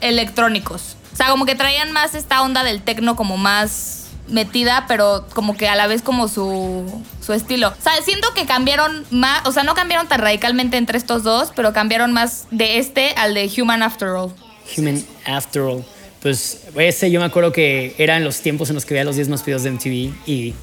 electrónicos. 0.01 0.95
O 1.13 1.15
sea, 1.15 1.29
como 1.29 1.45
que 1.45 1.55
traían 1.55 1.91
más 1.91 2.15
esta 2.15 2.41
onda 2.41 2.63
del 2.63 2.81
tecno 2.81 3.15
como 3.15 3.37
más 3.37 4.01
metida, 4.27 4.85
pero 4.87 5.27
como 5.33 5.55
que 5.55 5.67
a 5.67 5.75
la 5.75 5.87
vez 5.87 6.01
como 6.01 6.27
su, 6.27 7.03
su 7.25 7.33
estilo. 7.33 7.69
O 7.69 7.81
sea, 7.81 7.93
siento 8.03 8.33
que 8.33 8.45
cambiaron 8.45 9.05
más, 9.11 9.45
o 9.45 9.51
sea, 9.51 9.63
no 9.63 9.75
cambiaron 9.75 10.07
tan 10.07 10.19
radicalmente 10.19 10.77
entre 10.77 10.97
estos 10.97 11.23
dos, 11.23 11.51
pero 11.55 11.73
cambiaron 11.73 12.13
más 12.13 12.47
de 12.51 12.79
este 12.79 13.13
al 13.17 13.33
de 13.33 13.51
Human 13.57 13.83
After 13.83 14.09
All. 14.09 14.33
Human 14.77 15.03
After 15.25 15.61
All. 15.63 15.85
Pues 16.21 16.61
ese 16.75 17.09
yo 17.09 17.19
me 17.19 17.25
acuerdo 17.25 17.51
que 17.51 17.95
era 17.97 18.15
en 18.15 18.23
los 18.23 18.41
tiempos 18.41 18.69
en 18.69 18.75
los 18.75 18.85
que 18.85 18.93
veía 18.93 19.03
los 19.03 19.15
10 19.15 19.29
más 19.29 19.41
pedidos 19.41 19.63
de 19.63 19.71
MTV 19.71 20.13
y 20.27 20.53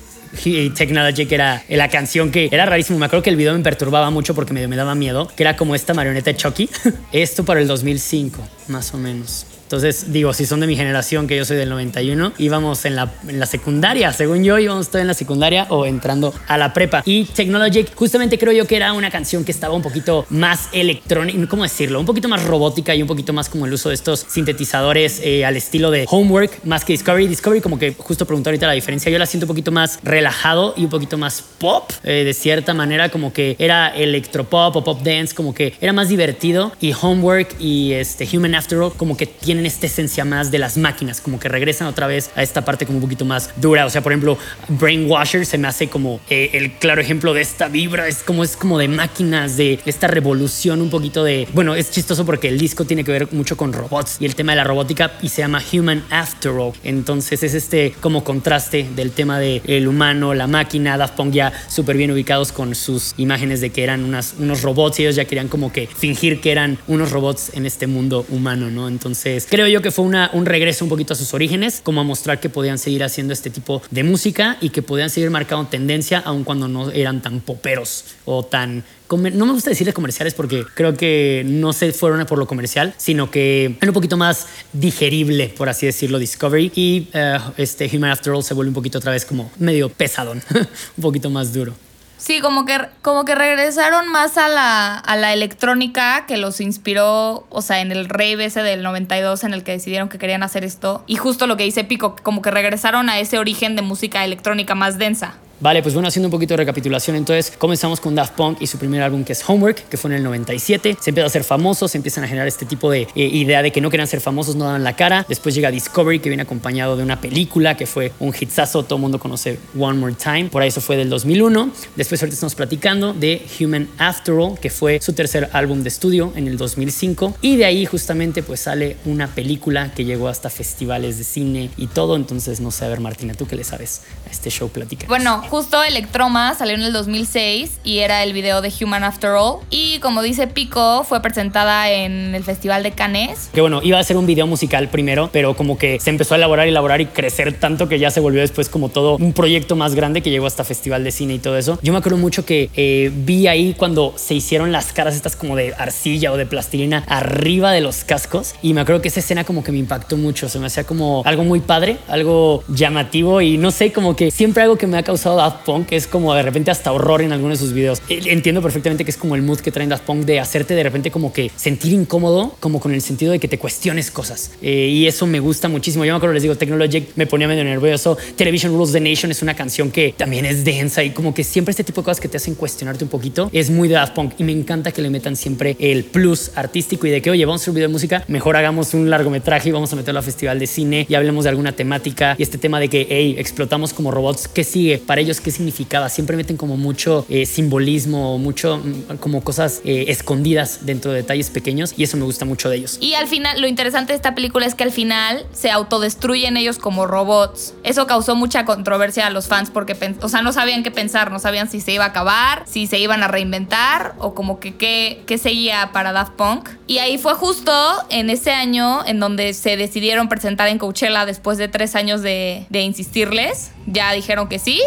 Technology, 0.75 1.27
que 1.27 1.35
era 1.35 1.63
la 1.69 1.89
canción 1.89 2.31
que 2.31 2.49
era 2.51 2.67
rarísimo. 2.67 2.99
Me 2.99 3.07
acuerdo 3.07 3.23
que 3.23 3.31
el 3.31 3.37
video 3.37 3.55
me 3.55 3.63
perturbaba 3.63 4.11
mucho 4.11 4.35
porque 4.35 4.53
me, 4.53 4.77
daba 4.77 4.95
miedo, 4.95 5.31
que 5.35 5.43
era 5.43 5.57
como 5.57 5.75
esta 5.75 5.95
marioneta 5.95 6.35
Chucky. 6.35 6.69
Esto 7.13 7.45
para 7.45 7.61
el 7.61 7.67
2005, 7.67 8.47
más 8.69 8.95
o 8.95 8.99
menos. 8.99 9.47
Entonces, 9.69 10.15
digo, 10.15 10.33
si 10.33 10.47
son 10.47 10.61
de 10.61 10.67
mi 10.67 10.77
generación, 10.77 11.27
que 11.27 11.37
yo 11.37 11.45
soy 11.45 11.59
del 11.59 11.69
91, 11.69 12.33
íbamos 12.39 12.87
en 12.87 12.97
la, 12.97 13.13
en 13.29 13.39
la 13.39 13.45
secundaria, 13.45 14.11
según 14.15 14.43
yo, 14.43 14.59
íbamos 14.59 14.87
todavía 14.87 15.03
en 15.03 15.09
la 15.09 15.15
secundaria 15.15 15.67
o 15.69 15.85
entrando 15.85 16.33
a 16.47 16.57
la 16.57 16.73
prepa. 16.73 17.03
Y 17.05 17.27
Technologic, 17.27 17.95
justamente 17.95 18.39
creo 18.39 18.55
yo 18.55 18.67
que 18.67 18.77
era 18.77 18.95
una 18.95 19.11
canción 19.11 19.45
que 19.45 19.53
estaba 19.53 19.75
un 19.75 19.83
poquito 19.83 20.25
más 20.31 20.71
electrónica, 20.73 21.47
¿cómo 21.49 21.65
decirlo? 21.65 22.01
Un 22.01 22.07
poquito 22.07 22.31
más 22.31 22.45
robótica 22.45 22.95
y 22.95 23.03
un 23.03 23.09
poquito 23.09 23.35
más 23.35 23.51
como 23.51 23.67
el 23.67 23.73
uso 23.75 23.91
de 23.91 23.97
estos 23.97 24.25
sintetizadores 24.27 25.21
eh, 25.23 25.45
al 25.45 25.55
estilo 25.55 25.91
de 25.91 26.07
Homework, 26.09 26.65
más 26.65 26.83
que 26.83 26.95
Discovery. 26.95 27.29
Discovery, 27.29 27.61
como 27.61 27.79
que 27.79 27.93
justo 27.93 28.25
preguntó 28.25 28.49
ahorita 28.49 28.67
la 28.67 28.73
diferencia, 28.73 29.13
yo 29.13 29.19
la 29.19 29.27
siento 29.27 29.45
un 29.45 29.49
poquito 29.49 29.71
más 29.71 29.99
relajado 30.03 30.73
y 30.79 30.85
un 30.85 30.91
poquito 30.91 31.19
más 31.19 31.45
pop, 31.59 31.91
eh, 32.05 32.25
de 32.25 32.33
cierta 32.33 32.73
manera, 32.73 33.11
como 33.11 33.35
que 33.35 33.55
era 33.59 33.89
electropop 33.89 34.77
o 34.77 34.83
pop 34.83 35.03
dance, 35.03 35.35
como 35.35 35.53
que 35.53 35.75
era 35.79 35.93
más 35.93 36.09
divertido. 36.09 36.73
Y 36.81 36.95
Homework 36.99 37.57
y 37.61 37.93
este 37.93 38.27
Human 38.35 38.55
After 38.55 38.79
All, 38.79 38.95
como 38.95 39.15
que 39.15 39.27
tiene 39.27 39.58
tienen 39.59 39.67
esta 39.67 39.87
esencia 39.87 40.25
más 40.25 40.53
de 40.53 40.61
las 40.61 40.77
máquinas, 40.77 41.21
como 41.21 41.41
que 41.41 41.49
regresan 41.49 41.89
otra 41.89 42.07
vez 42.07 42.31
a 42.37 42.45
esta 42.45 42.65
parte 42.65 42.87
como 42.87 42.99
un 42.99 43.03
poquito 43.03 43.25
más 43.25 43.51
dura. 43.57 43.87
O 43.87 43.91
sea, 43.91 44.03
por 44.03 44.13
ejemplo, 44.13 44.39
Brainwasher 44.69 45.45
se 45.45 45.59
me 45.59 45.67
hace 45.67 45.89
como 45.89 46.21
eh, 46.31 46.51
el 46.53 46.75
claro 46.75 47.01
ejemplo 47.01 47.35
de 47.35 47.41
esta 47.41 47.67
vibra, 47.67 48.07
es 48.07 48.23
como, 48.23 48.45
es 48.45 48.57
como 48.57 48.79
de 48.79 48.87
máquinas, 48.87 49.57
de 49.57 49.81
esta 49.85 50.07
revolución 50.07 50.81
un 50.81 50.91
poquito 50.91 51.25
de... 51.25 51.49
Bueno, 51.55 51.75
es 51.75 51.91
chistoso 51.91 52.25
porque 52.25 52.47
el 52.47 52.57
disco 52.57 52.85
tiene 52.85 53.03
que 53.03 53.11
ver 53.11 53.33
mucho 53.33 53.57
con 53.57 53.73
robots 53.73 54.19
y 54.21 54.27
el 54.27 54.37
tema 54.37 54.53
de 54.53 54.57
la 54.57 54.65
robótica 54.65 55.15
y 55.23 55.29
se 55.29 55.43
llama 55.43 55.61
Human 55.73 56.05
After 56.11 56.53
All. 56.53 56.73
Entonces 56.85 57.43
es 57.43 57.55
este 57.55 57.95
como 58.01 58.23
contraste 58.23 58.87
del 58.95 59.11
tema 59.11 59.41
del 59.41 59.61
el 59.67 59.89
humano, 59.89 60.35
la 60.35 60.47
máquina, 60.47 60.97
Daft 60.97 61.17
Punk 61.17 61.33
ya 61.33 61.53
súper 61.69 61.97
bien 61.97 62.13
ubicados 62.13 62.53
con 62.53 62.77
sus 62.77 63.15
imágenes 63.17 63.61
de 63.61 63.71
que 63.71 63.83
eran 63.83 64.05
unas, 64.05 64.37
unos 64.39 64.63
robots 64.63 65.01
y 65.01 65.03
ellos 65.03 65.17
ya 65.17 65.25
querían 65.25 65.49
como 65.49 65.73
que 65.73 65.89
fingir 65.89 66.41
que 66.41 66.53
eran 66.53 66.79
unos 66.87 67.11
robots 67.11 67.51
en 67.55 67.67
este 67.67 67.89
mundo 67.89 68.25
humano, 68.29 68.71
¿no? 68.71 68.87
Entonces 68.87 69.48
creo 69.49 69.67
yo 69.67 69.83
que 69.83 69.91
fue 69.91 70.05
un 70.05 70.47
regreso 70.47 70.85
un 70.85 70.89
poquito 70.89 71.15
a 71.15 71.17
sus 71.17 71.35
orígenes, 71.35 71.81
como 71.83 72.01
a 72.01 72.05
mostrar 72.05 72.41
que 72.41 72.49
podían 72.49 72.79
seguir 72.79 73.05
haciendo 73.05 73.33
este 73.33 73.51
tipo 73.51 73.83
de 73.91 74.05
música 74.05 74.57
y 74.61 74.71
que 74.71 74.83
podían 74.83 75.11
seguir 75.11 75.31
marcando 75.31 75.69
tendencia 75.69 76.19
aun 76.19 76.45
cuando 76.45 76.69
no 76.69 76.91
eran 76.91 77.23
tan 77.23 77.41
poperos 77.41 78.05
o 78.25 78.45
tan 78.45 78.85
no 79.11 79.47
me 79.47 79.53
gusta 79.53 79.71
decirle 79.71 79.95
comerciales 79.95 80.35
porque 80.35 80.67
creo 80.75 80.95
que 80.95 81.43
no 81.47 81.73
se 81.73 81.93
fueron 81.93 82.27
por 82.27 82.39
lo 82.39 82.47
comercial, 82.47 82.93
sino 82.99 83.31
que 83.31 83.77
era 83.81 83.91
un 83.91 83.95
poquito 83.95 84.19
más 84.19 84.49
digerible, 84.73 85.49
por 85.57 85.69
así 85.69 85.87
decirlo, 85.87 86.19
Discovery. 86.19 86.73
Y 86.75 87.09
eh, 87.15 87.39
este 87.57 87.91
Human 87.97 88.11
After 88.11 88.35
All 88.35 88.45
se 88.45 88.53
vuelve 88.53 88.69
un 88.69 88.75
poquito 88.75 88.99
otra 88.99 89.13
vez 89.13 89.25
como 89.25 89.51
medio 89.59 89.89
pesadón, 89.89 90.43
un 90.97 91.03
poquito 91.03 91.31
más 91.31 91.55
duro. 91.55 91.75
Sí, 92.19 92.41
como 92.41 92.65
que, 92.65 92.77
como 93.01 93.25
que 93.25 93.37
regresaron 93.37 94.09
más 94.09 94.37
a 94.39 94.49
la, 94.49 94.97
a 94.97 95.17
la 95.17 95.33
electrónica 95.33 96.27
que 96.27 96.37
los 96.37 96.61
inspiró, 96.61 97.47
o 97.49 97.63
sea, 97.63 97.81
en 97.81 97.93
el 97.93 98.09
rave 98.09 98.47
ese 98.47 98.63
del 98.65 98.83
92 98.83 99.45
en 99.45 99.55
el 99.55 99.63
que 99.63 99.71
decidieron 99.73 100.09
que 100.09 100.19
querían 100.19 100.43
hacer 100.43 100.65
esto. 100.65 101.05
Y 101.07 101.15
justo 101.15 101.47
lo 101.47 101.57
que 101.57 101.63
dice 101.63 101.85
Pico, 101.85 102.17
como 102.25 102.43
que 102.43 102.51
regresaron 102.51 103.09
a 103.09 103.21
ese 103.21 103.39
origen 103.39 103.77
de 103.77 103.83
música 103.83 104.25
electrónica 104.25 104.75
más 104.75 104.99
densa. 104.99 105.37
Vale, 105.61 105.83
pues 105.83 105.93
bueno, 105.93 106.09
haciendo 106.09 106.29
un 106.29 106.31
poquito 106.31 106.55
de 106.55 106.59
recapitulación, 106.59 107.17
entonces 107.17 107.53
comenzamos 107.59 107.99
con 107.99 108.15
Daft 108.15 108.35
Punk 108.35 108.59
y 108.61 108.69
su 108.69 108.79
primer 108.79 109.03
álbum 109.03 109.25
que 109.25 109.33
es 109.33 109.43
Homework, 109.49 109.89
que 109.89 109.97
fue 109.97 110.11
en 110.11 110.19
el 110.19 110.23
97. 110.23 110.97
Se 111.01 111.11
empieza 111.11 111.27
a 111.27 111.31
ser 111.31 111.43
famosos, 111.43 111.91
se 111.91 111.99
empiezan 111.99 112.23
a 112.23 112.29
generar 112.29 112.47
este 112.47 112.65
tipo 112.65 112.91
de 112.91 113.03
eh, 113.03 113.09
idea 113.15 113.61
de 113.61 113.73
que 113.73 113.81
no 113.81 113.91
querían 113.91 114.07
ser 114.07 114.21
famosos, 114.21 114.55
no 114.55 114.67
daban 114.67 114.85
la 114.85 114.95
cara. 114.95 115.27
Después 115.29 115.57
llega 115.57 115.73
Discovery, 115.73 116.21
que 116.21 116.29
viene 116.29 116.45
acompañado 116.45 116.97
de 116.97 117.03
una 117.03 117.21
película 117.21 117.77
que 117.77 117.87
fue 117.87 118.13
un 118.21 118.33
hitsazo, 118.33 118.85
todo 118.85 118.97
el 118.97 119.01
mundo 119.01 119.19
conoce 119.19 119.59
One 119.77 119.99
More 119.99 120.15
Time, 120.15 120.45
por 120.45 120.63
ahí 120.63 120.69
eso 120.69 120.81
fue 120.81 120.97
del 120.97 121.11
2001. 121.11 121.71
Después 121.97 122.23
ahorita 122.23 122.35
estamos 122.35 122.55
platicando 122.55 123.13
de 123.13 123.45
Human 123.59 123.89
After 123.99 124.35
All, 124.35 124.59
que 124.61 124.71
fue 124.71 125.01
su 125.03 125.13
tercer 125.13 125.51
álbum 125.53 125.83
de 125.83 125.89
estudio 125.89 126.33
en 126.37 126.47
el 126.47 126.57
2005. 126.57 127.35
Y 127.43 127.57
de 127.57 127.65
ahí 127.65 127.85
justamente 127.85 128.45
pues 128.45 128.61
sale 128.61 128.97
una 129.07 129.27
película 129.27 129.93
que 129.93 130.05
llegó 130.05 130.29
hasta 130.29 130.51
festivales 130.51 131.19
de 131.19 131.25
cine 131.25 131.71
y 131.77 131.89
todo. 131.89 132.15
Entonces, 132.15 132.61
no 132.61 132.71
sé, 132.71 132.85
a 132.85 132.89
ver 132.89 133.01
Martina, 133.01 133.35
¿tú 133.35 133.49
qué 133.49 133.57
le 133.57 133.65
sabes 133.65 134.03
a 134.25 134.31
este 134.31 134.51
show? 134.51 134.69
Platica. 134.69 135.07
Bueno, 135.09 135.43
justo 135.49 135.83
Electroma 135.83 136.55
salió 136.55 136.75
en 136.75 136.83
el 136.83 136.93
2006 136.93 137.79
y 137.83 137.99
era 137.99 138.23
el 138.23 138.33
video 138.33 138.61
de 138.61 138.73
Human 138.81 139.03
After 139.03 139.31
All. 139.31 139.61
Y 139.71 139.99
como 140.01 140.23
dice 140.23 140.47
Pico, 140.47 141.05
fue 141.05 141.23
presentada 141.23 141.91
en 141.91 142.35
el 142.35 142.45
Festival 142.45 142.83
de 142.83 142.93
Cannes. 142.93 143.51
Que 143.53 143.61
bueno, 143.61 143.81
iba 143.83 143.99
a 143.99 144.05
ser 144.05 144.17
un 144.17 144.27
video 144.27 144.47
musical 144.47 144.89
primero, 144.89 145.31
pero 145.33 145.57
como 145.57 145.79
que 145.79 145.99
se 146.01 146.11
empezó 146.11 146.35
a 146.35 146.37
elaborar 146.37 146.67
y 146.67 146.71
elaborar 146.71 147.01
y 147.01 147.07
crecer 147.07 147.59
tanto 147.59 147.89
que 147.89 147.99
ya 147.99 148.11
se 148.11 148.21
volvió 148.21 148.41
después 148.41 148.69
como 148.69 148.91
todo 148.91 149.17
un 149.17 149.33
proyecto 149.33 149.75
más 149.75 149.95
grande 149.95 150.23
que 150.23 150.31
llegó 150.31 150.47
hasta 150.47 150.65
Festival 150.65 151.03
de 151.05 151.13
Cine 151.13 151.35
y 151.35 151.39
todo 151.39 151.57
eso. 151.57 151.79
Yo 151.83 151.93
me 151.93 151.99
acuerdo 151.99 152.19
mucho 152.19 152.45
que 152.45 152.71
eh, 152.75 153.11
vi 153.15 153.47
ahí 153.47 153.75
cuando 153.77 154.13
se 154.17 154.35
hicieron 154.35 154.71
las 154.71 154.93
caras 154.93 155.17
estas 155.17 155.35
como 155.35 155.57
de 155.57 155.75
arcilla 155.79 156.31
o 156.33 156.37
de 156.37 156.47
plastilina 156.47 157.05
arriba 157.07 157.73
de 157.73 157.81
los 157.81 158.05
cascos 158.05 158.55
y 158.63 158.75
me 158.75 158.83
acuerdo 158.83 159.01
que 159.01 159.09
esa 159.09 159.21
escena 159.21 159.45
como 159.45 159.65
que 159.65 159.73
me 159.73 159.79
impactó 159.79 160.17
mucho, 160.17 160.49
se 160.49 160.59
me 160.59 160.67
hacía 160.67 160.85
como 160.85 161.23
algo 161.25 161.45
muy 161.45 161.61
padre, 161.61 161.99
algo 162.09 162.65
llamativo 162.69 163.41
y 163.41 163.57
no 163.57 163.71
sé, 163.71 163.93
como 163.93 164.15
que 164.15 164.31
siempre 164.31 164.63
algo 164.63 164.77
que 164.77 164.87
me 164.87 164.99
ha 164.99 165.03
causado 165.03 165.38
Daft 165.39 165.65
Punk 165.65 165.89
que 165.89 165.97
es 165.97 166.07
como 166.07 166.35
de 166.35 166.43
repente 166.43 166.71
hasta 166.71 166.93
horror 166.93 167.23
en 167.23 167.33
algunos 167.33 167.59
de 167.59 167.65
sus 167.65 167.75
videos. 167.75 168.03
Eh, 168.09 168.21
entiendo 168.27 168.63
perfectamente 168.63 169.05
que 169.05 169.11
es 169.11 169.17
como 169.17 169.35
el 169.35 169.43
mood 169.43 169.61
que 169.61 169.71
traen 169.71 169.89
Daft 169.89 170.05
Punk 170.05 170.25
de 170.25 170.41
hacerte 170.41 170.75
de 170.75 170.83
repente 170.83 171.11
como 171.11 171.33
que 171.33 171.51
sentir 171.57 171.93
incómodo, 171.93 172.55
como 172.61 172.81
con 172.81 172.93
el 172.93 173.03
sentido 173.03 173.33
de 173.33 173.39
que 173.39 173.49
te 173.49 173.59
cuestiones 173.59 174.11
cosas. 174.11 174.53
Eh, 174.63 174.89
y 174.89 175.07
eso 175.07 175.27
me 175.27 175.41
gusta 175.41 175.69
muchísimo. 175.69 176.05
Yo 176.05 176.13
me 176.13 176.17
acuerdo, 176.17 176.35
les 176.35 176.43
digo, 176.43 176.57
Technologic 176.57 177.09
me 177.17 177.27
ponía 177.27 177.49
medio 177.49 177.65
nervioso. 177.65 178.17
Television 178.37 178.73
Rules 178.73 178.93
the 178.93 179.01
Nation 179.01 179.31
es 179.31 179.43
una 179.43 179.55
canción 179.55 179.91
que 179.91 180.15
también 180.17 180.45
es 180.45 180.65
densa 180.65 181.03
y 181.03 181.11
como 181.11 181.35
que 181.35 181.45
siempre 181.45 181.71
este 181.71 181.85
tipo 181.85 182.01
de 182.03 182.07
cosas 182.07 182.21
que 182.21 182.29
te 182.29 182.37
hacen 182.37 182.55
cuestionarte 182.55 183.05
un 183.05 183.11
poquito 183.11 183.51
es 183.53 183.71
muy 183.71 183.89
de 183.89 183.95
Daft 183.95 184.15
Punk 184.15 184.35
y 184.39 184.45
me 184.45 184.53
encanta 184.53 184.93
que 184.93 185.03
le 185.03 185.11
metan 185.11 185.37
siempre 185.37 185.77
el 185.79 186.05
plus 186.05 186.53
artístico 186.55 187.07
y 187.07 187.11
de 187.11 187.23
que, 187.23 187.31
oye, 187.31 187.45
vamos 187.45 187.61
a 187.61 187.63
hacer 187.63 187.71
un 187.71 187.75
video 187.77 187.89
de 187.89 187.93
música, 187.93 188.25
mejor 188.29 188.57
hagamos 188.57 188.95
un 188.95 189.11
largometraje 189.11 189.69
y 189.69 189.73
vamos 189.73 189.93
a 189.93 189.97
meterlo 189.97 190.21
a 190.21 190.23
festival 190.23 190.59
de 190.59 190.67
cine 190.67 191.07
y 191.09 191.15
hablemos 191.15 191.45
de 191.45 191.51
alguna 191.51 191.73
temática 191.73 192.35
y 192.39 192.43
este 192.43 192.59
tema 192.59 192.81
de 192.81 192.89
que, 192.89 193.07
hey, 193.09 193.37
explotamos 193.39 193.93
como 193.93 194.11
robots, 194.11 194.49
¿qué 194.49 194.65
sigue? 194.65 194.99
Para 194.99 195.21
ellos, 195.21 195.28
¿qué 195.37 195.51
significaba? 195.51 196.09
siempre 196.09 196.37
meten 196.37 196.57
como 196.57 196.77
mucho 196.77 197.25
eh, 197.29 197.47
simbolismo, 197.47 198.39
mucho 198.39 198.79
mm, 198.79 199.17
como 199.21 199.43
cosas 199.43 199.81
eh, 199.85 200.07
escondidas 200.09 200.81
dentro 200.87 201.13
de 201.13 201.19
detalles 201.19 201.51
pequeños 201.51 201.95
y 201.97 202.05
eso 202.05 202.17
me 202.17 202.25
gusta 202.25 202.45
mucho 202.45 202.69
de 202.69 202.77
ellos. 202.77 202.99
Y 203.01 203.15
al 203.15 203.27
final, 203.27 203.61
lo 203.61 203.67
interesante 203.67 204.13
de 204.13 204.17
esta 204.17 204.35
película 204.35 204.67
es 204.67 204.75
que 204.75 204.85
al 204.85 204.93
final 204.93 205.47
se 205.53 205.71
autodestruyen 205.71 206.57
ellos 206.57 206.79
como 206.79 207.07
robots. 207.07 207.75
Eso 207.85 208.07
causó 208.07 208.37
mucha 208.37 208.65
controversia 208.65 209.27
a 209.27 209.31
los 209.31 209.47
fans 209.49 209.71
porque, 209.71 209.97
o 210.21 210.29
sea, 210.29 210.43
no 210.43 210.53
sabían 210.53 210.83
qué 210.83 210.91
pensar, 210.91 211.31
no 211.31 211.39
sabían 211.39 211.71
si 211.71 211.81
se 211.81 211.93
iba 211.93 212.05
a 212.05 212.09
acabar, 212.09 212.65
si 212.67 212.87
se 212.87 212.99
iban 212.99 213.23
a 213.23 213.29
reinventar 213.29 214.15
o 214.19 214.35
como 214.35 214.61
que 214.61 214.77
qué, 214.77 215.23
qué 215.27 215.39
seguía 215.39 215.91
para 215.93 216.13
Daft 216.13 216.33
Punk. 216.33 216.69
Y 216.87 216.99
ahí 216.99 217.19
fue 217.19 217.35
justo 217.35 217.73
en 218.11 218.31
ese 218.31 218.51
año 218.51 219.05
en 219.07 219.21
donde 219.21 219.55
se 219.55 219.77
decidieron 219.77 220.29
presentar 220.29 220.69
en 220.69 220.79
Coachella 220.79 221.27
después 221.27 221.59
de 221.59 221.69
tres 221.69 221.95
años 221.95 222.23
de, 222.23 222.67
de 222.71 222.81
insistirles. 222.81 223.71
Ya 223.87 224.13
dijeron 224.13 224.49
que 224.49 224.59
sí. 224.59 224.81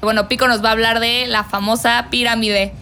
Bueno, 0.00 0.28
Pico 0.28 0.48
nos 0.48 0.64
va 0.64 0.68
a 0.68 0.72
hablar 0.72 1.00
de 1.00 1.26
la 1.26 1.44
famosa 1.44 2.08
pirámide. 2.10 2.72